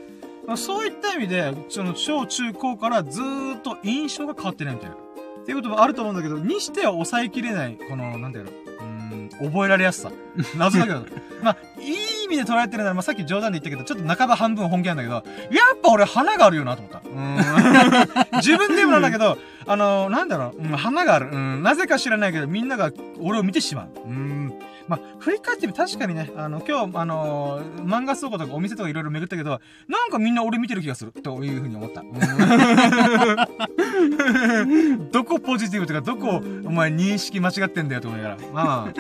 [0.47, 4.95] まあそういった意味で、その、小中高からずーっと印象が変わってないみたいな。
[4.95, 10.11] っていうこともあると思うんだけど、にしては抑えきれない、この、なんていうの、うーん、覚えられやすさ。
[10.57, 11.05] 謎だけど。
[11.43, 11.93] まあ、いい
[12.27, 15.21] 意味で捉えてるなら、まあ、さっき冗談で言ったけど、ちょっと半ば半分本気なんだけど、や
[15.75, 17.01] っぱ俺花があるよなと思った。
[17.07, 17.37] うん。
[18.39, 21.29] 自分で言うのなんだけど、あのー、なんだろう、うん、花がある。
[21.31, 23.89] うん、なぜか知らないけど、みんなが俺を見てしまう。
[24.05, 24.53] うん。
[24.87, 31.11] まあ、振り返ってみ確かにね、あの、今日、あのー漫画倉庫とかお店とかいろいろ巡ったけど、なんかみんな俺見てる気がする。
[31.11, 32.03] というふうに思った。
[35.11, 38.41] どこポジティブとか、どこ、お前認識間違ってんだよと思いながら。
[38.53, 38.93] まあ、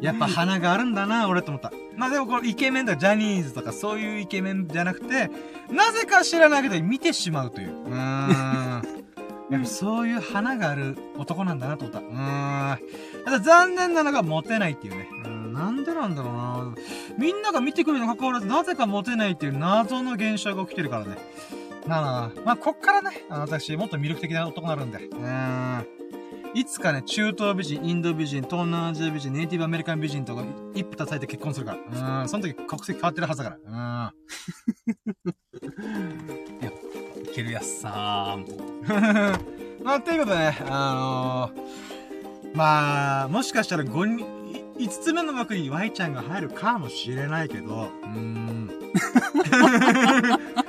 [0.00, 1.72] やっぱ花があるんだな、俺と思った。
[1.96, 5.30] まあでもこのイケメンとかジャニーズとかそういうイケメンじゃなくて、
[5.70, 7.70] なぜか知らないけど見てしまうという。
[7.86, 7.92] うーん。
[9.50, 11.98] やっぱそういう花がある男なんだなと思った。
[12.00, 12.78] うーん。
[13.24, 15.08] ただ残念なのがモテないっていうね。
[15.26, 16.74] うん、なんでなんだろうな
[17.18, 21.18] みんなが見てくるにもかかわらず、なぜかモテないっていう謎の現象が起きてるからね。
[21.86, 22.30] なあ。
[22.44, 24.98] まあ、こっからね、あの私、もっと魅力的な男になるんで。
[24.98, 26.01] うーん。
[26.54, 30.44] いつかね、中東美人、インド美人、東南アジア美人、ネイティブアメリカン美人とか
[30.74, 32.20] 一夫多妻で結婚するから。
[32.22, 32.28] うん。
[32.28, 34.12] その時国籍変わってるはずだから。
[37.22, 38.46] いけるやつさーん。
[39.82, 44.26] まあ、ということでね、あのー、まあ、もしかしたら5人、
[44.76, 48.70] 5つ目の枠に Y ちゃんが入るかもしれないけど、うーん。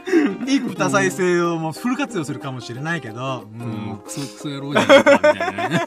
[0.45, 5.83] 一夫多妻制をもうフル活用するかもしれないけど、うもうクソクソ野郎じゃないか、みたいなね。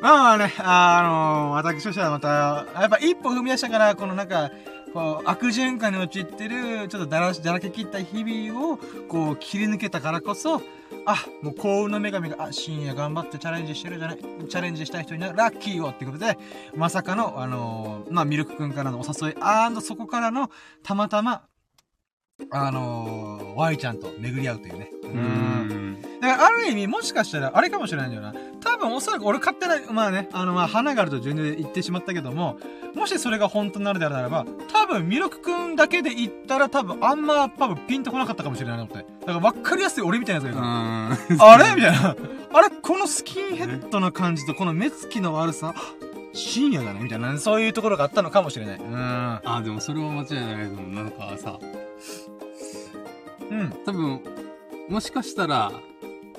[0.00, 4.50] まあまあね、あの私としてはまた、やっぱ一歩踏み出したから、このなんか、
[4.92, 10.62] こう、悪循環に陥ってる、ちょっとだらし、だらけ切った日々を、こう、切り抜けたからこそ、
[11.04, 16.38] あ、もう幸運の女神が、あ、深夜頑張ってチャレンジしてるじゃない、チャレンジした人になる、ラッキーよってことで、
[16.76, 20.50] まさかの、あのーまあ、ミルクくんからのお誘い、あーそこからの、
[20.82, 21.42] たまたま、
[22.50, 24.90] あのー、Y ちゃんと巡り合うというね。
[25.02, 25.10] うう。
[25.10, 25.98] ん。
[26.20, 28.32] だから、ある意味、もしかしたら、あれかもしれないんだよな。
[28.60, 32.58] 多分、おそらく俺勝手な、まあね、あの、まあ、花があると順で言ってしまったけども、
[32.94, 39.12] もしそれが本当になるであるならば、多分、ミルクくんだけで言ったら、多分、あんま、多分、ピンとこなかったかもしれないなと思って。
[39.20, 41.42] だから、わかりやすい俺みたいなやつがいる。
[41.42, 41.74] あれ？
[41.74, 42.16] みたいな。
[42.52, 42.70] あれ？
[42.70, 45.74] このスキンヘッドの感じと、この目つきの悪さ、
[46.32, 48.78] 深夜だねみたいな、そういうところがあったのかもしれない。
[48.78, 49.40] うん。
[49.44, 51.58] あ、でもそれは間違いないけど、なんかさ、
[53.50, 53.72] うん。
[53.84, 54.20] 多分、
[54.88, 55.72] もしかしたら、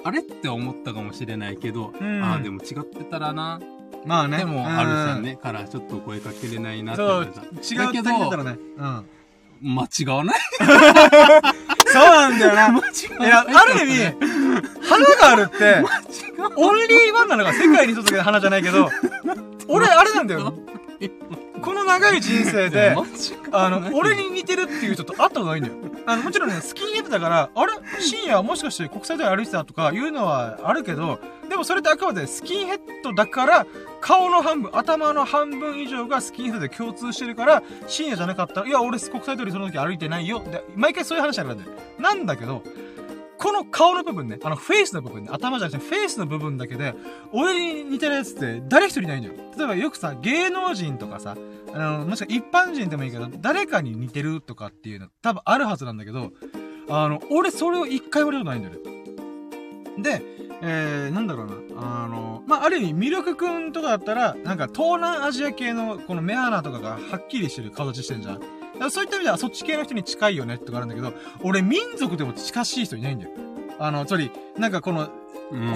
[0.04, 3.60] あれって思ったかもしれないけど、うんああ、でも違ってたらな。
[4.06, 4.38] まあね。
[4.38, 5.36] でも、あるじゃんね。
[5.36, 7.42] から、ちょっと声かけれないなってそう思っ、た。
[7.42, 8.58] 違う二人だったらね。
[8.78, 9.06] うん。
[9.62, 10.40] 間違わない？
[11.92, 12.70] そうなんだよな。
[12.70, 14.16] 間違いや、ある意味、
[14.88, 15.84] 花があるって、
[16.56, 18.90] オンリーワンなのが世界に一つだけの花じゃないけど、
[19.68, 20.54] 俺、あれなんだよ。
[21.62, 22.96] この長い人生で、
[23.52, 25.76] あの、俺に似てるっていう人と会ったことないんだよ。
[26.06, 27.74] あの、もちろんね、スキンヘッドだから、あれ？
[28.00, 33.66] 深夜もしかして国際通り歩いてたとかいうのはあるけど、でもそれってあくまでスキンヘッドだから、
[34.02, 40.40] 顔の半分、頭の半分以上がスキンヘッドで共通してるから、深夜じゃなかったら、いや、俺国際通りその時歩いてないよ。
[40.40, 41.64] で、毎回そういう話だからね。
[41.98, 42.64] なんだけど、
[43.40, 46.94] この顔の部分ね、あのフェイスの部分ね、頭じゃなくてフェイスの部分だけで、
[47.32, 49.36] 俺に似てるやつって誰一人いないんだよ。
[49.58, 51.38] 例えばよくさ、芸能人とかさ、
[51.74, 56.32] あの、もしくは一般人でもいいけど、誰かに似てるとかっていうの多分あるはずなんだけど、
[56.90, 60.20] あの、俺それを一回も言われたことないんだよね。
[60.20, 61.54] で、えー、なんだろうな。
[62.04, 68.59] あの、まあ、ある意味、ミルクくんとかだったら、なんか東南アジア系のこの目鼻とかがはっきりしてる形してんじゃん。
[68.90, 73.32] そういった意味ではそっち系の人に近いよねってとかあるんだけど、俺民族でも近しい人いないんだよ。
[73.80, 75.10] あの、つまり、なんかこの、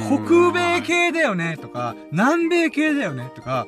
[0.07, 3.67] 北米系だよねとか、南米系だよねとか、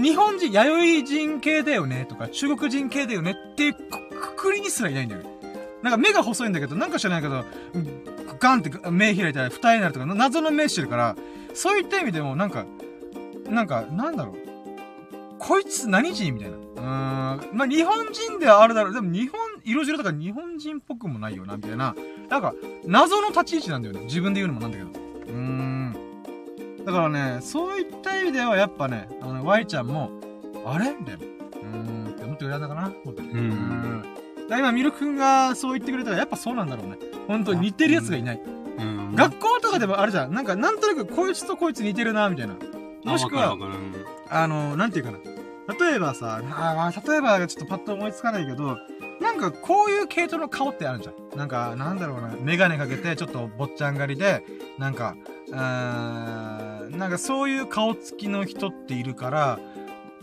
[0.00, 3.78] 日本人、弥生人系だよねとか、中国人系だよねってく
[4.10, 5.22] くくりにすらいないんだよ。
[5.82, 7.44] なんか目が細いんだけど、なんか知らないけど、
[8.38, 11.16] ガンって目開いたら二重になるとか、謎の目してるから、
[11.54, 12.66] そういった意味でもなんか、
[13.48, 14.47] なんか、なんだろう。
[15.38, 16.34] こいつ何人？
[16.34, 16.56] みたいな。
[16.56, 17.56] うーん。
[17.56, 18.94] まあ、日本人ではあるだろう。
[18.94, 21.94] でも日本、色白とか日本人っぽくもないよな、みたいな。
[22.28, 24.00] なんか、謎の立ち位置なんだよね。
[24.04, 24.90] 自分で言うのもなんだけど。
[24.90, 25.94] うーん。
[26.84, 30.10] だからね、そういった意味ではやっぱね、あの、Y ちゃんも、
[30.66, 30.94] あれ？
[30.98, 31.24] みたいな。
[31.24, 32.10] うーん。
[32.10, 33.22] って思ってくれたんだかな思って。
[33.22, 34.04] うんん。
[34.48, 36.98] だ今、ミルクくんがそう言ってくれたら、やっぱそうなんだろうね。
[37.26, 38.40] 本当に似てるやつがいない。
[38.78, 39.14] うん。
[39.14, 40.34] 学校とかでもあるじゃん。
[40.34, 42.54] なんか、なんとなくこいつとこいつ似てるな、みたいな。
[43.04, 43.56] もしくは
[44.30, 45.18] あの、なんていうかな。
[45.78, 48.78] 例えばさ、あー例えばちょっとパッと思いつかないけど、
[49.20, 51.36] なんかこういう系統の顔ってあるじゃん。
[51.38, 52.34] なんか、なんだろうな。
[52.40, 54.42] メガネかけて、ちょっと坊っちゃん狩りで、
[54.78, 55.14] なんか、
[55.52, 59.58] あーなんかそういう顔つきの人っているから、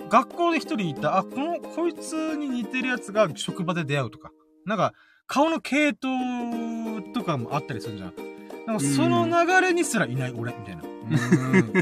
[0.10, 4.32] 学校で一人いた、あ、この、こいつに似てるやつが職場で出会うとか。
[4.66, 4.94] なんか、
[5.28, 8.14] 顔の系統とかもあったりするじゃん。
[8.68, 10.84] なんかその流れにすらいない俺、みたいな。
[10.84, 10.88] う
[11.58, 11.74] ん。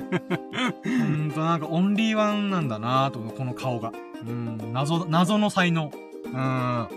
[0.84, 3.91] ほんとなんかオンリーワンなんだなと思う、この顔が。
[4.21, 4.73] うん。
[4.73, 5.91] 謎、謎の才能。
[6.25, 6.34] うん。
[6.34, 6.88] ま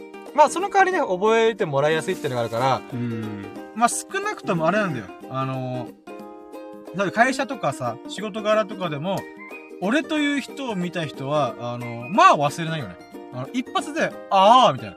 [0.44, 3.46] あその代わりね、覚えてもらいやすいっていうのがあるから、うん。
[3.74, 5.06] まあ少なくともあれなんだよ。
[5.30, 5.88] あの
[6.94, 9.18] だって会社とかさ、仕事柄とかでも、
[9.80, 12.96] 俺という人を見た人は、あのまあ忘れないよね。
[13.32, 14.96] あの、一発で、ああみたいな。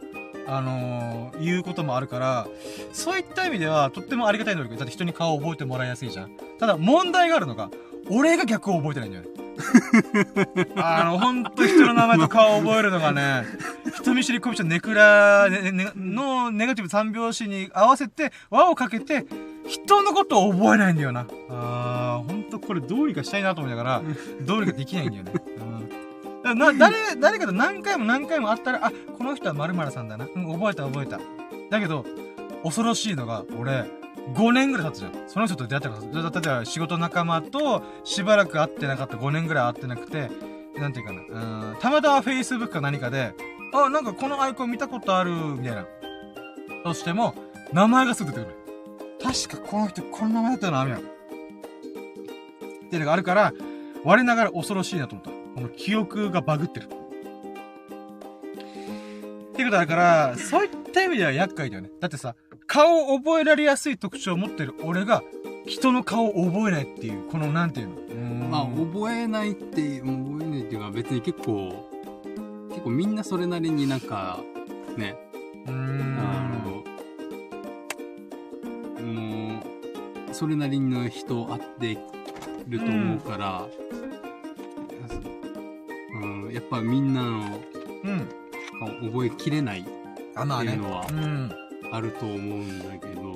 [0.52, 2.48] あのー、言うこともあるから、
[2.92, 4.76] そういった意味では、とってもありがたい能力。
[4.78, 6.32] だって人に顔を覚えてもらいやすいじゃん。
[6.60, 7.70] ただ、問題があるのが、
[8.10, 9.30] 俺が逆を覚えてないんだよね。
[10.78, 13.46] あの、ほんと人の名前と顔を覚えるのがね、
[13.94, 19.26] 人見知りコミュ障ネクラ、ねねのネガティブ三拍子に合わせて輪をかけて、
[19.68, 21.28] 人のことを覚えないんだよな。
[21.50, 24.02] あー、ほんとこれどうにかしたいなと思いながら、
[24.42, 25.32] どうにかできないんだよね。
[25.58, 25.60] う
[25.96, 25.99] ん
[26.44, 30.26] だな、誰、誰かと何回も何回も会ったら、あ、この人は〇〇さんだな。
[30.34, 31.20] うん、覚えた覚えた。
[31.70, 32.06] だけど、
[32.64, 33.86] 恐ろしいのが、俺、
[34.34, 35.14] 5年ぐらい経つじゃん。
[35.28, 36.42] その人と出会ってるから。
[36.42, 40.30] 例えば仕事仲間としばらく会ってなかった5年ぐらい会ってなくて、
[40.78, 41.22] なんていうかな。
[41.72, 43.34] うん、たまたま Facebook か何かで、
[43.74, 45.86] あ、なんかこのアイコン見たことある、みたいな。
[46.84, 47.36] としても、
[47.74, 48.56] 名前がすぐ出てくる。
[49.22, 51.10] 確かこの人この名前だったよな、みたいな。
[51.10, 51.12] っ
[52.90, 53.54] ていうのがあるから、
[54.04, 55.29] 我ながら恐ろしいなと思った。
[55.56, 56.86] この記憶がバグってる。
[56.86, 56.90] っ
[59.54, 61.90] ていうことだから、そういった意味では厄介だよね。
[62.00, 62.36] だってさ、
[62.66, 65.22] 顔を覚えられやすい特徴を持ってる俺が、
[65.66, 67.96] 人の顔を覚えないっていう、このなんていうの？
[67.96, 68.00] う
[68.50, 70.12] まあ、覚えないって、覚
[70.44, 71.90] えないっていうか、別に結構、
[72.70, 74.40] 結構みんなそれなりになんか、
[74.98, 75.16] ね、
[75.68, 76.16] うん。
[76.16, 76.84] の、
[79.04, 79.62] も
[80.30, 81.98] う、それなりの人会って
[82.68, 83.99] ると思うから、うん、
[86.52, 87.60] やっぱみんなの
[88.04, 88.30] うん。
[88.80, 89.86] 顔覚えきれない
[90.36, 90.72] あ、まあね。
[90.72, 91.52] っていうのはうん。
[91.92, 93.36] あると思うんだけど、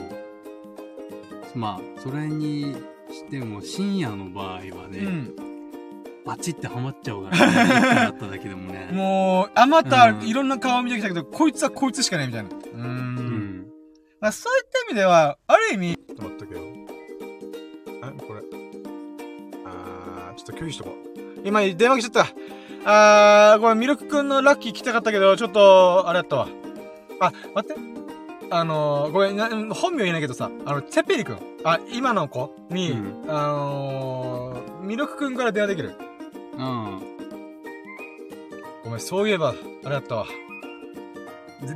[1.55, 2.75] まあ、それに
[3.11, 4.59] しても深夜の場合は
[4.89, 5.35] ね、うん。
[6.25, 8.89] バチってハマっちゃうからね、一回だっただけでもね。
[8.93, 12.49] もう、あまたうんいろんな顔見てきたけど、こいつはこいつしかないみたいな。
[12.49, 12.75] うー。
[12.75, 13.65] うんん。
[14.19, 16.61] まあ、そういった意味では、ある意味、ちょっと待ったけど。
[18.01, 18.41] あ、これ。
[19.65, 21.41] あー、ちょっと拒否しとこう。
[21.43, 22.27] 今、電話来ちゃった。
[22.85, 26.47] あー、ごめん、ミルクくんのラッキー来たかったけど、ちょっと、あれだったわ。
[27.19, 27.81] あ、待って。
[28.49, 31.37] あのー、ごめんな、本名言えないけどさ、あの、セッペリくん。
[31.63, 35.93] あ、今の子に、うんあのー、ミルクくんから電話できる。
[36.57, 37.01] うん。
[38.83, 39.55] ごめん、そういえば、
[39.85, 40.25] あれだったわ。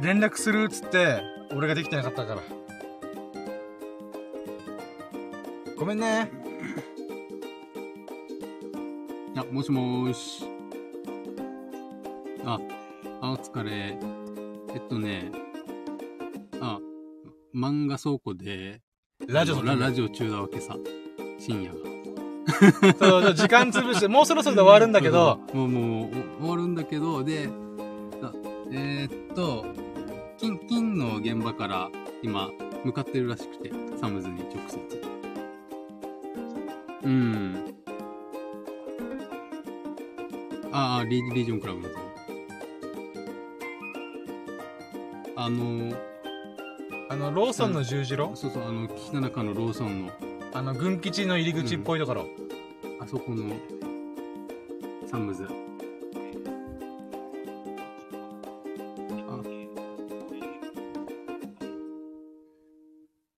[0.01, 1.22] 連絡するっつって、
[1.55, 2.41] 俺ができてなかったから。
[5.78, 6.30] ごめんね。
[9.38, 10.57] あ、もしもーし。
[12.48, 12.60] あ、
[13.20, 13.98] あ、お疲れ。
[14.74, 15.32] えっとね、
[16.62, 16.80] あ、
[17.54, 18.80] 漫画倉庫で、
[19.28, 20.78] ラジオララジオ中だわけさ。
[21.38, 21.78] 深夜が。
[22.98, 27.50] そう時間潰して、もうそろそろで終わるんだけど、もう、もう、お終わるんだけど、で、
[28.22, 28.32] あ
[28.72, 29.66] えーっと、
[30.38, 31.89] 金、金の現場から
[32.24, 32.50] 今、
[32.86, 35.02] 向かってるらしくて、サムズに直接。
[37.04, 37.76] うん。
[40.72, 42.07] ああ、リリージョンクラブの
[45.40, 45.96] あの、
[47.10, 48.32] あの、ローソンの十字路？
[48.34, 50.12] そうそう、あの、岸田中のローソンの、
[50.52, 52.26] あの、軍基地の入り口っぽいところ。
[53.00, 53.56] あそこの、
[55.06, 55.48] サムズ。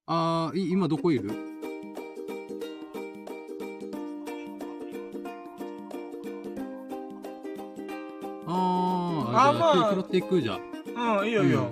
[0.08, 1.32] ああー、い今どこいる？
[8.47, 11.20] あーあ、じゃあまああ、拾っていくじゃあ。
[11.20, 11.70] うん、いいよいいよ。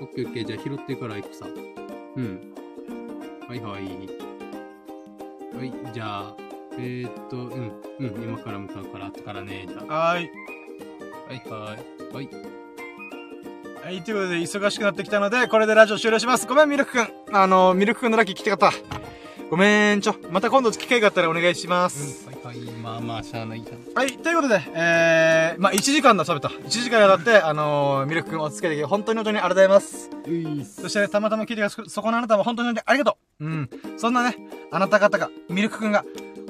[0.00, 1.46] オッケーオッケー、じゃあ拾ってから行くさ。
[1.46, 2.54] うん。
[3.46, 3.82] はいはい。
[5.56, 6.34] はい、じゃあ、
[6.78, 10.12] えー、っと、うん、うん、今から向かうから、後からね、じゃあ。
[10.12, 10.30] はーい。
[11.28, 12.14] はいはい。
[12.14, 12.28] はい。
[13.84, 16.46] はい、ということで、忙しくなってきたので、これでラジオ終了します。
[16.46, 17.08] ごめん、ミルクくん。
[17.32, 18.72] あの、ミルクくんのラッキー来てかった。
[19.50, 20.14] ごめんちょ。
[20.30, 22.26] また今度機会があったらお願いします。
[22.26, 22.29] はいはい、
[22.90, 23.94] まあまあ、しゃあないじゃん。
[23.94, 26.48] はい、ということで、えー、まあ、1時間だ、喋った。
[26.48, 30.82] 1時間にわたって、あのー、ミルクくんお付き合いできて、本当に本当にありがとうございます。
[30.82, 33.44] そして、たまたま聞いてくそこのあなたも本当に本当にありがとう。
[33.44, 33.70] うん。
[33.96, 34.36] そんなね、
[34.72, 36.04] あなた方が、ミルクくんが、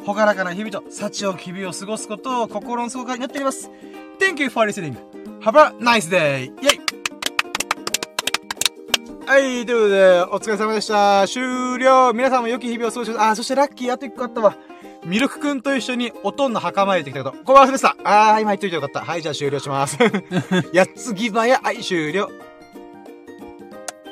[0.07, 3.71] ほがらかな日々と、幸おき日々を過ごすことを心の底から祈っております。
[4.19, 4.97] Thank you for listening.
[5.41, 6.47] Have a nice day!
[6.47, 6.81] イェイ
[9.27, 11.29] はい、ということで、お疲れ様でした。
[11.29, 13.31] 終了皆さんも良き日々を過ごしてください。
[13.33, 14.57] あ、そしてラッキー、あと一個あったわ。
[15.05, 17.45] ミルクくんと一緒におとんの墓参りできたこと。
[17.45, 17.97] これ忘れてた。
[18.05, 19.01] あー、今言っといてよかった。
[19.01, 19.99] はい、じゃあ終了します。
[20.73, 22.31] やっつぎばや、はい、終了。